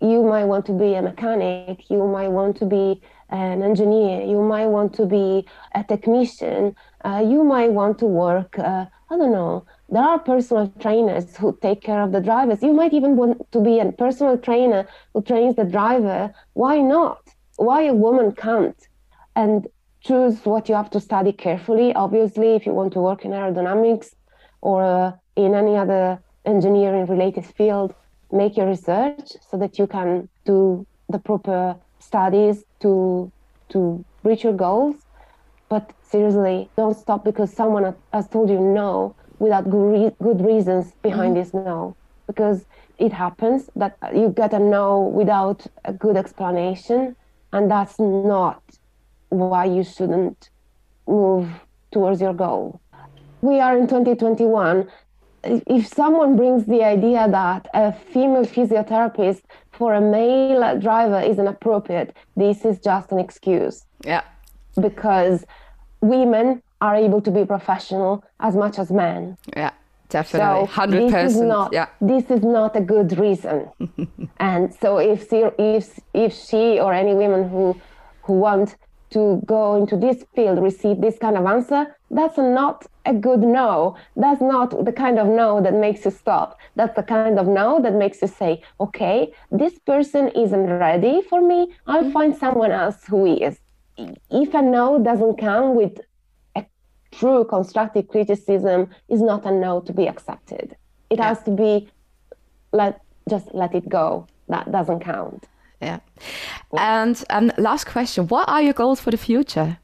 You 0.00 0.22
might 0.22 0.44
want 0.44 0.66
to 0.66 0.72
be 0.72 0.94
a 0.94 1.02
mechanic, 1.02 1.90
you 1.90 2.06
might 2.06 2.28
want 2.28 2.56
to 2.58 2.66
be 2.66 3.00
an 3.30 3.62
engineer, 3.62 4.22
you 4.22 4.42
might 4.42 4.66
want 4.66 4.94
to 4.94 5.06
be 5.06 5.46
a 5.74 5.82
technician, 5.84 6.74
uh, 7.04 7.22
you 7.26 7.44
might 7.44 7.72
want 7.72 7.98
to 7.98 8.06
work, 8.06 8.58
uh, 8.58 8.86
I 9.10 9.16
don't 9.16 9.32
know. 9.32 9.64
There 9.88 10.02
are 10.02 10.18
personal 10.18 10.72
trainers 10.80 11.36
who 11.36 11.56
take 11.60 11.82
care 11.82 12.02
of 12.02 12.12
the 12.12 12.20
drivers. 12.20 12.62
You 12.62 12.72
might 12.72 12.92
even 12.92 13.16
want 13.16 13.50
to 13.52 13.60
be 13.60 13.78
a 13.78 13.92
personal 13.92 14.38
trainer 14.38 14.86
who 15.12 15.22
trains 15.22 15.56
the 15.56 15.64
driver. 15.64 16.34
Why 16.54 16.80
not? 16.80 17.20
Why 17.56 17.82
a 17.82 17.94
woman 17.94 18.32
can't? 18.32 18.80
And 19.36 19.66
choose 20.00 20.44
what 20.44 20.68
you 20.68 20.74
have 20.74 20.90
to 20.90 21.00
study 21.00 21.32
carefully. 21.32 21.94
Obviously, 21.94 22.54
if 22.54 22.66
you 22.66 22.72
want 22.72 22.92
to 22.94 23.00
work 23.00 23.24
in 23.24 23.30
aerodynamics 23.32 24.14
or 24.60 24.82
uh, 24.82 25.12
in 25.36 25.54
any 25.54 25.76
other 25.76 26.18
engineering 26.44 27.06
related 27.06 27.44
field, 27.44 27.94
make 28.32 28.56
your 28.56 28.66
research 28.66 29.32
so 29.48 29.56
that 29.56 29.78
you 29.78 29.86
can 29.86 30.28
do 30.44 30.86
the 31.08 31.18
proper 31.18 31.76
studies 31.98 32.64
to 32.80 33.30
to 33.70 34.04
reach 34.22 34.44
your 34.44 34.52
goals. 34.52 34.96
But 35.68 35.90
seriously, 36.02 36.68
don't 36.76 36.96
stop 36.96 37.24
because 37.24 37.52
someone 37.52 37.94
has 38.12 38.28
told 38.28 38.50
you 38.50 38.60
no 38.60 39.14
without 39.38 39.68
good, 39.70 39.86
re- 39.92 40.16
good 40.22 40.40
reasons 40.44 40.92
behind 41.02 41.34
mm-hmm. 41.34 41.42
this 41.42 41.54
no. 41.54 41.96
Because 42.26 42.64
it 42.98 43.12
happens 43.12 43.70
that 43.76 43.96
you 44.14 44.28
get 44.28 44.52
a 44.52 44.58
no 44.58 45.00
without 45.00 45.66
a 45.84 45.92
good 45.92 46.16
explanation, 46.16 47.16
and 47.52 47.70
that's 47.70 47.98
not 47.98 48.62
why 49.30 49.64
you 49.64 49.82
shouldn't 49.82 50.50
move 51.06 51.48
towards 51.90 52.20
your 52.20 52.34
goal. 52.34 52.80
We 53.40 53.60
are 53.60 53.76
in 53.76 53.86
2021. 53.86 54.88
If 55.66 55.86
someone 55.86 56.36
brings 56.36 56.64
the 56.66 56.82
idea 56.84 57.28
that 57.30 57.68
a 57.74 57.92
female 57.92 58.44
physiotherapist 58.44 59.42
for 59.72 59.94
a 59.94 60.00
male 60.00 60.78
driver 60.78 61.20
is 61.20 61.38
inappropriate, 61.38 62.14
this 62.36 62.64
is 62.64 62.78
just 62.80 63.12
an 63.12 63.18
excuse 63.18 63.84
Yeah. 64.04 64.22
because 64.80 65.44
women 66.00 66.62
are 66.80 66.96
able 66.96 67.20
to 67.22 67.30
be 67.30 67.44
professional 67.44 68.24
as 68.40 68.54
much 68.56 68.78
as 68.78 68.90
men. 68.90 69.36
Yeah. 69.56 69.70
Definitely. 70.10 70.66
So 70.66 70.72
Hundred 70.72 71.00
this 71.02 71.14
is 71.14 71.32
percent. 71.32 71.48
not 71.48 71.72
Yeah. 71.72 71.86
this 72.00 72.30
is 72.30 72.42
not 72.42 72.76
a 72.76 72.80
good 72.80 73.18
reason. 73.18 73.68
and 74.38 74.72
so 74.74 74.98
if 74.98 75.28
she, 75.28 75.38
if 75.58 75.98
if 76.12 76.32
she 76.32 76.78
or 76.78 76.92
any 76.92 77.14
women 77.14 77.48
who 77.48 77.74
who 78.22 78.34
want 78.34 78.76
to 79.10 79.40
go 79.46 79.74
into 79.76 79.96
this 79.96 80.24
field 80.34 80.62
receive 80.62 81.00
this 81.00 81.16
kind 81.18 81.36
of 81.36 81.44
answer, 81.46 81.96
that's 82.14 82.38
not 82.38 82.86
a 83.04 83.12
good 83.12 83.40
no. 83.40 83.96
That's 84.16 84.40
not 84.40 84.84
the 84.84 84.92
kind 84.92 85.18
of 85.18 85.26
no 85.26 85.60
that 85.60 85.74
makes 85.74 86.04
you 86.04 86.12
stop. 86.12 86.58
That's 86.76 86.94
the 86.94 87.02
kind 87.02 87.38
of 87.38 87.46
no 87.48 87.80
that 87.82 87.94
makes 87.94 88.22
you 88.22 88.28
say, 88.28 88.62
okay, 88.80 89.32
this 89.50 89.78
person 89.80 90.28
isn't 90.28 90.66
ready 90.66 91.22
for 91.22 91.40
me. 91.40 91.74
I'll 91.88 92.10
find 92.12 92.34
someone 92.36 92.70
else 92.70 93.04
who 93.04 93.26
is. 93.26 93.58
If 93.98 94.54
a 94.54 94.62
no 94.62 95.02
doesn't 95.02 95.38
come 95.38 95.74
with 95.74 96.00
a 96.54 96.64
true 97.10 97.44
constructive 97.44 98.06
criticism, 98.08 98.90
is 99.08 99.20
not 99.20 99.44
a 99.44 99.50
no 99.50 99.80
to 99.80 99.92
be 99.92 100.06
accepted. 100.06 100.76
It 101.10 101.18
has 101.18 101.42
to 101.42 101.50
be 101.50 101.88
let 102.72 103.00
just 103.28 103.52
let 103.54 103.74
it 103.74 103.88
go. 103.88 104.26
That 104.48 104.70
doesn't 104.70 105.00
count. 105.00 105.48
Yeah. 105.80 105.98
And 106.76 107.22
um, 107.30 107.52
last 107.58 107.86
question: 107.86 108.28
What 108.28 108.48
are 108.48 108.62
your 108.62 108.72
goals 108.72 109.00
for 109.00 109.10
the 109.10 109.16
future? 109.16 109.78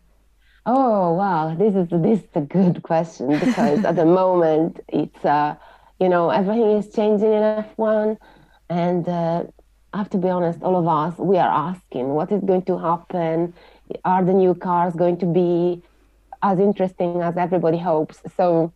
Oh 0.66 1.14
wow, 1.14 1.54
this 1.54 1.74
is 1.74 1.88
this 1.90 2.20
is 2.20 2.28
a 2.34 2.42
good 2.42 2.82
question 2.82 3.38
because 3.38 3.84
at 3.84 3.96
the 3.96 4.04
moment 4.20 4.80
it's 4.88 5.24
uh, 5.24 5.56
you 5.98 6.08
know 6.08 6.30
everything 6.30 6.72
is 6.72 6.92
changing 6.92 7.32
in 7.32 7.42
F1, 7.42 8.18
and 8.68 9.08
uh, 9.08 9.44
I 9.94 9.98
have 9.98 10.10
to 10.10 10.18
be 10.18 10.28
honest, 10.28 10.62
all 10.62 10.76
of 10.76 10.86
us 10.86 11.18
we 11.18 11.38
are 11.38 11.48
asking 11.48 12.10
what 12.10 12.30
is 12.30 12.42
going 12.44 12.62
to 12.62 12.78
happen. 12.78 13.54
Are 14.04 14.22
the 14.22 14.34
new 14.34 14.54
cars 14.54 14.94
going 14.94 15.16
to 15.18 15.26
be 15.26 15.82
as 16.42 16.58
interesting 16.58 17.22
as 17.22 17.36
everybody 17.38 17.78
hopes? 17.78 18.20
So 18.36 18.72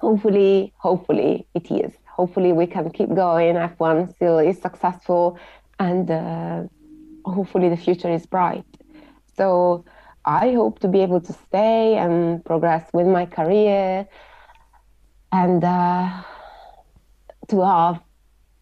hopefully, 0.00 0.72
hopefully 0.78 1.46
it 1.54 1.70
is. 1.70 1.92
Hopefully 2.06 2.52
we 2.52 2.66
can 2.66 2.90
keep 2.90 3.14
going. 3.14 3.56
F1 3.56 4.14
still 4.14 4.38
is 4.38 4.60
successful, 4.60 5.38
and 5.78 6.10
uh, 6.10 6.62
hopefully 7.26 7.68
the 7.68 7.76
future 7.76 8.10
is 8.10 8.24
bright. 8.24 8.64
So 9.36 9.84
I 10.26 10.52
hope 10.54 10.80
to 10.80 10.88
be 10.88 11.00
able 11.02 11.20
to 11.20 11.32
stay 11.32 11.96
and 11.96 12.44
progress 12.44 12.90
with 12.92 13.06
my 13.06 13.26
career 13.26 14.08
and 15.30 15.62
uh, 15.62 16.22
to 17.48 17.60
have, 17.64 18.00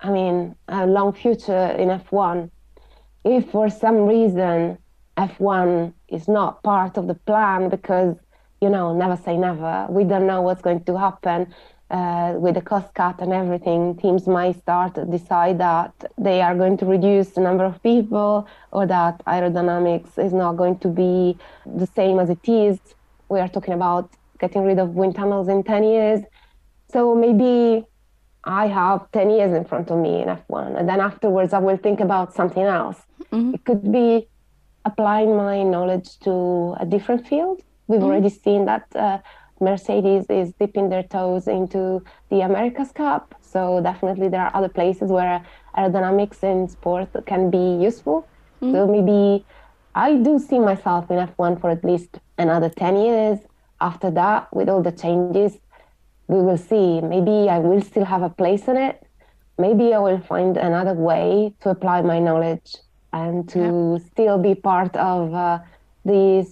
I 0.01 0.11
mean, 0.11 0.57
a 0.69 0.87
long 0.87 1.15
future 1.15 1.69
in 1.79 1.89
F1. 1.89 2.51
If 3.25 3.51
for 3.51 3.71
some 3.71 4.07
reason 4.07 4.77
F1 5.17 5.95
is 6.09 6.29
not 6.29 6.63
part 6.63 6.99
of 6.99 7.07
the 7.07 7.15
plan 7.15 7.71
because, 7.71 8.17
you 8.61 8.69
know, 8.69 8.95
never 8.95 9.17
say 9.17 9.39
never, 9.39 9.87
we 9.89 10.05
don't 10.05 10.27
know 10.27 10.43
what's 10.43 10.61
going 10.61 10.85
to 10.85 10.99
happen. 10.99 11.55
Uh, 11.91 12.33
with 12.39 12.55
the 12.55 12.63
cost 12.63 12.93
cut 12.95 13.21
and 13.21 13.33
everything, 13.33 13.95
teams 13.97 14.27
might 14.27 14.59
start 14.59 14.95
to 14.95 15.05
decide 15.05 15.59
that 15.59 15.93
they 16.17 16.41
are 16.41 16.55
going 16.55 16.77
to 16.77 16.87
reduce 16.87 17.29
the 17.31 17.41
number 17.41 17.65
of 17.65 17.81
people 17.83 18.49
or 18.73 18.87
that 18.87 19.23
aerodynamics 19.27 20.19
is 20.19 20.33
not 20.33 20.55
going 20.57 20.79
to 20.79 20.89
be 20.89 21.37
the 21.67 21.87
same 21.87 22.19
as 22.19 22.31
it 22.31 22.49
is. 22.49 22.79
We 23.29 23.39
are 23.39 23.49
talking 23.49 23.75
about 23.75 24.11
getting 24.39 24.65
rid 24.65 24.79
of 24.79 24.95
wind 24.95 25.15
tunnels 25.15 25.47
in 25.49 25.63
10 25.63 25.85
years. 25.85 26.21
So 26.91 27.15
maybe 27.15 27.85
I 28.45 28.67
have 28.67 29.11
10 29.13 29.31
years 29.31 29.55
in 29.55 29.65
front 29.65 29.91
of 29.91 29.99
me 29.99 30.23
in 30.23 30.29
F1. 30.29 30.79
And 30.79 30.89
then 30.89 31.01
afterwards, 31.01 31.53
I 31.53 31.59
will 31.59 31.77
think 31.77 32.01
about 32.01 32.35
something 32.35 32.63
else. 32.63 33.03
It 33.55 33.65
could 33.65 33.91
be 33.93 34.29
applying 34.85 35.37
my 35.37 35.63
knowledge 35.63 36.19
to 36.21 36.77
a 36.81 36.87
different 36.87 37.27
field. 37.27 37.63
We've 37.87 38.03
already 38.03 38.31
seen 38.31 38.65
that 38.67 38.85
uh, 38.95 39.19
Mercedes 39.61 40.27
is 40.29 40.53
dipping 40.55 40.89
their 40.89 41.03
toes 41.03 41.47
into 41.49 42.03
the 42.31 42.41
America's 42.41 42.93
Cup. 42.93 43.35
So 43.41 43.81
definitely 43.83 44.29
there 44.29 44.43
are 44.43 44.55
other 44.55 44.69
places 44.69 45.11
where 45.11 45.45
aerodynamics 45.77 46.43
in 46.43 46.69
sport 46.69 47.09
can 47.27 47.51
be 47.51 47.83
useful. 47.83 48.27
So 48.73 48.87
maybe 48.87 49.45
I 49.95 50.15
do 50.17 50.39
see 50.39 50.59
myself 50.59 51.11
in 51.11 51.19
F1 51.19 51.61
for 51.61 51.71
at 51.71 51.85
least 51.85 52.19
another 52.39 52.71
10 52.71 52.97
years. 52.97 53.39
After 53.81 54.11
that, 54.13 54.53
with 54.55 54.69
all 54.71 54.83
the 54.83 54.93
changes, 54.93 55.59
we 56.29 56.41
will 56.41 56.57
see. 56.57 57.01
Maybe 57.03 57.51
I 57.51 57.59
will 57.59 57.83
still 57.83 58.05
have 58.07 58.23
a 58.23 58.31
place 58.31 58.67
in 58.69 58.77
it. 58.77 59.07
Maybe 59.59 59.93
I 59.93 59.99
will 59.99 60.19
find 60.19 60.57
another 60.57 60.95
way 60.95 61.55
to 61.61 61.71
apply 61.71 62.01
my 62.03 62.19
knowledge 62.19 62.77
and 63.13 63.49
to 63.51 64.01
still 64.11 64.39
be 64.39 64.55
part 64.55 64.97
of 64.97 65.35
uh, 65.35 65.59
the 66.05 66.51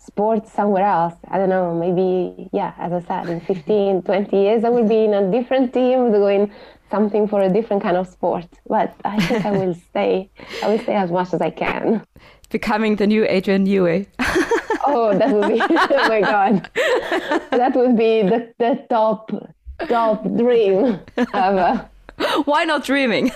sport 0.00 0.48
somewhere 0.48 0.84
else. 0.84 1.14
I 1.30 1.38
don't 1.38 1.48
know, 1.50 1.74
maybe, 1.74 2.48
yeah, 2.52 2.72
as 2.78 2.92
I 2.92 3.00
said, 3.06 3.28
in 3.28 3.40
15, 3.40 4.02
20 4.04 4.36
years, 4.36 4.64
I 4.64 4.68
will 4.70 4.88
be 4.88 5.04
in 5.04 5.14
a 5.14 5.30
different 5.30 5.72
team 5.72 6.10
doing 6.12 6.50
something 6.90 7.28
for 7.28 7.40
a 7.42 7.48
different 7.48 7.82
kind 7.82 7.96
of 7.96 8.08
sport. 8.08 8.46
But 8.66 8.94
I 9.04 9.18
think 9.26 9.44
I 9.46 9.52
will 9.52 9.74
stay. 9.90 10.30
I 10.62 10.68
will 10.68 10.78
stay 10.78 10.94
as 10.94 11.10
much 11.10 11.32
as 11.34 11.40
I 11.40 11.50
can. 11.50 12.02
Becoming 12.50 12.96
the 12.96 13.06
new 13.06 13.24
Adrian 13.28 13.64
Newey. 13.66 14.06
Oh, 14.92 15.16
that 15.16 15.30
would 15.30 15.46
be, 15.48 15.60
oh 15.60 16.08
my 16.08 16.20
God. 16.22 16.68
That 17.50 17.76
would 17.76 17.96
be 17.98 18.22
the, 18.22 18.52
the 18.58 18.84
top, 18.88 19.30
top 19.88 20.24
dream 20.36 20.98
ever. 21.34 21.88
Why 22.44 22.64
not 22.64 22.84
dreaming? 22.84 23.30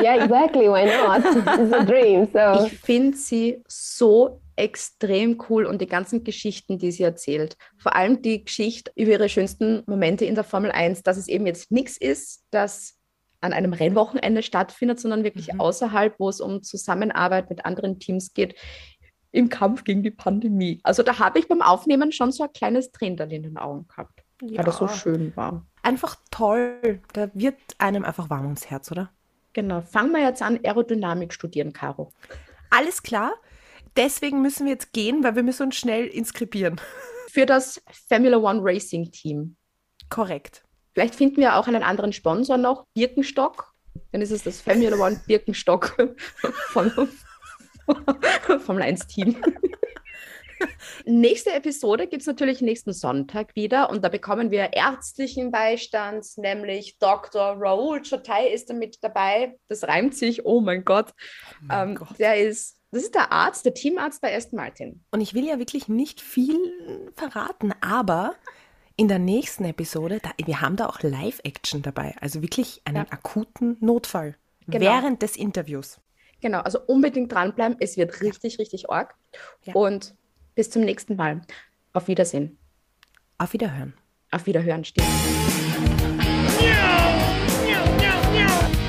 Yeah, 0.00 0.22
exactly. 0.22 0.68
Why 0.68 0.84
not? 0.84 1.20
It's 1.26 1.72
a 1.74 1.84
dream. 1.84 2.28
So, 2.32 2.64
Ich 2.66 2.78
finde 2.78 3.16
sie 3.18 3.56
so 3.68 4.38
extrem 4.56 5.42
cool 5.48 5.66
und 5.66 5.80
die 5.80 5.86
ganzen 5.86 6.24
Geschichten, 6.24 6.78
die 6.78 6.92
sie 6.92 7.02
erzählt. 7.02 7.56
Vor 7.76 7.96
allem 7.96 8.22
die 8.22 8.44
Geschichte 8.44 8.92
über 8.94 9.12
ihre 9.12 9.28
schönsten 9.28 9.82
Momente 9.86 10.24
in 10.24 10.34
der 10.34 10.44
Formel 10.44 10.70
1, 10.70 11.02
dass 11.02 11.16
es 11.16 11.28
eben 11.28 11.46
jetzt 11.46 11.70
nichts 11.70 11.96
ist, 11.96 12.44
das 12.50 12.96
an 13.40 13.52
einem 13.52 13.74
Rennwochenende 13.74 14.42
stattfindet, 14.42 15.00
sondern 15.00 15.22
wirklich 15.22 15.60
außerhalb, 15.60 16.18
wo 16.18 16.28
es 16.28 16.40
um 16.40 16.62
Zusammenarbeit 16.62 17.50
mit 17.50 17.66
anderen 17.66 17.98
Teams 17.98 18.32
geht, 18.32 18.54
im 19.32 19.48
Kampf 19.48 19.84
gegen 19.84 20.02
die 20.02 20.12
Pandemie. 20.12 20.80
Also 20.82 21.02
da 21.02 21.18
habe 21.18 21.38
ich 21.38 21.48
beim 21.48 21.60
Aufnehmen 21.60 22.12
schon 22.12 22.32
so 22.32 22.44
ein 22.44 22.52
kleines 22.52 22.92
Tränchen 22.92 23.30
in 23.30 23.42
den 23.42 23.58
Augen 23.58 23.86
gehabt, 23.88 24.24
weil 24.40 24.64
das 24.64 24.78
so 24.78 24.88
schön 24.88 25.36
war. 25.36 25.66
Einfach 25.82 26.16
toll. 26.30 27.00
Da 27.12 27.30
wird 27.34 27.56
einem 27.78 28.04
einfach 28.04 28.30
warm 28.30 28.44
ums 28.44 28.70
Herz, 28.70 28.90
oder? 28.90 29.10
Genau, 29.52 29.82
fangen 29.82 30.12
wir 30.12 30.20
jetzt 30.20 30.40
an, 30.40 30.58
Aerodynamik 30.64 31.32
studieren, 31.32 31.72
Caro. 31.72 32.12
Alles 32.70 33.02
klar. 33.02 33.34
Deswegen 33.96 34.42
müssen 34.42 34.66
wir 34.66 34.72
jetzt 34.72 34.92
gehen, 34.92 35.22
weil 35.22 35.36
wir 35.36 35.42
müssen 35.42 35.64
uns 35.64 35.76
schnell 35.76 36.06
inskribieren. 36.06 36.80
Für 37.30 37.46
das 37.46 37.82
Formula 38.08 38.36
One 38.36 38.60
Racing 38.62 39.10
Team. 39.10 39.56
Korrekt. 40.08 40.62
Vielleicht 40.92 41.14
finden 41.14 41.38
wir 41.38 41.56
auch 41.56 41.66
einen 41.66 41.82
anderen 41.82 42.12
Sponsor 42.12 42.56
noch, 42.56 42.84
Birkenstock. 42.94 43.72
Dann 44.12 44.20
ist 44.20 44.30
es 44.30 44.44
das 44.44 44.60
Formula 44.60 44.96
One 44.96 45.20
Birkenstock 45.26 45.96
von, 46.68 46.92
Formel 48.60 48.82
1 48.82 49.06
Team. 49.08 49.36
Nächste 51.04 51.52
Episode 51.52 52.06
gibt 52.06 52.22
es 52.22 52.26
natürlich 52.26 52.60
nächsten 52.60 52.92
Sonntag 52.92 53.54
wieder 53.54 53.90
und 53.90 54.02
da 54.04 54.08
bekommen 54.08 54.50
wir 54.50 54.72
ärztlichen 54.72 55.50
Beistand, 55.50 56.26
nämlich 56.36 56.98
Dr. 56.98 57.56
Raoul 57.58 58.02
Chotai 58.02 58.48
ist 58.48 58.70
damit 58.70 58.98
dabei. 59.02 59.58
Das 59.68 59.84
reimt 59.84 60.14
sich, 60.14 60.44
oh 60.44 60.60
mein 60.60 60.84
Gott. 60.84 61.10
Oh 61.10 61.64
mein 61.66 61.88
ähm, 61.90 61.94
Gott. 61.96 62.18
Der 62.18 62.38
ist, 62.38 62.80
das 62.94 63.02
ist 63.02 63.14
der 63.14 63.32
Arzt, 63.32 63.64
der 63.66 63.74
Teamarzt 63.74 64.20
bei 64.20 64.34
Aston 64.36 64.56
Martin. 64.56 65.04
Und 65.10 65.20
ich 65.20 65.34
will 65.34 65.44
ja 65.44 65.58
wirklich 65.58 65.88
nicht 65.88 66.20
viel 66.20 66.56
verraten, 67.16 67.72
aber 67.80 68.34
in 68.96 69.08
der 69.08 69.18
nächsten 69.18 69.64
Episode, 69.64 70.20
da, 70.22 70.30
wir 70.44 70.60
haben 70.60 70.76
da 70.76 70.86
auch 70.86 71.02
Live-Action 71.02 71.82
dabei, 71.82 72.14
also 72.20 72.40
wirklich 72.42 72.80
einen 72.84 72.98
Ja. 72.98 73.06
akuten 73.10 73.76
Notfall 73.80 74.36
Genau. 74.68 74.80
während 74.80 75.22
des 75.22 75.36
Interviews. 75.36 75.98
Genau, 76.40 76.60
also 76.60 76.78
unbedingt 76.86 77.32
dranbleiben. 77.32 77.76
Es 77.80 77.96
wird 77.96 78.20
richtig, 78.20 78.58
richtig 78.58 78.88
arg. 78.90 79.14
Ja. 79.64 79.74
Und 79.74 80.14
bis 80.54 80.70
zum 80.70 80.82
nächsten 80.82 81.16
Mal. 81.16 81.40
Auf 81.92 82.06
Wiedersehen. 82.08 82.58
Auf 83.38 83.52
Wiederhören. 83.54 83.94
Auf 84.30 84.46
Wiederhören 84.46 84.84
steht. 84.84 85.04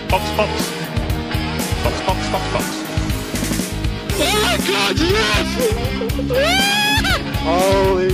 Fox, 0.09 0.29
Fox. 0.37 0.74
Holy 7.43 8.11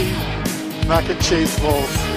mac 0.87 1.09
and 1.09 1.21
cheese 1.21 1.57
balls. 1.59 2.10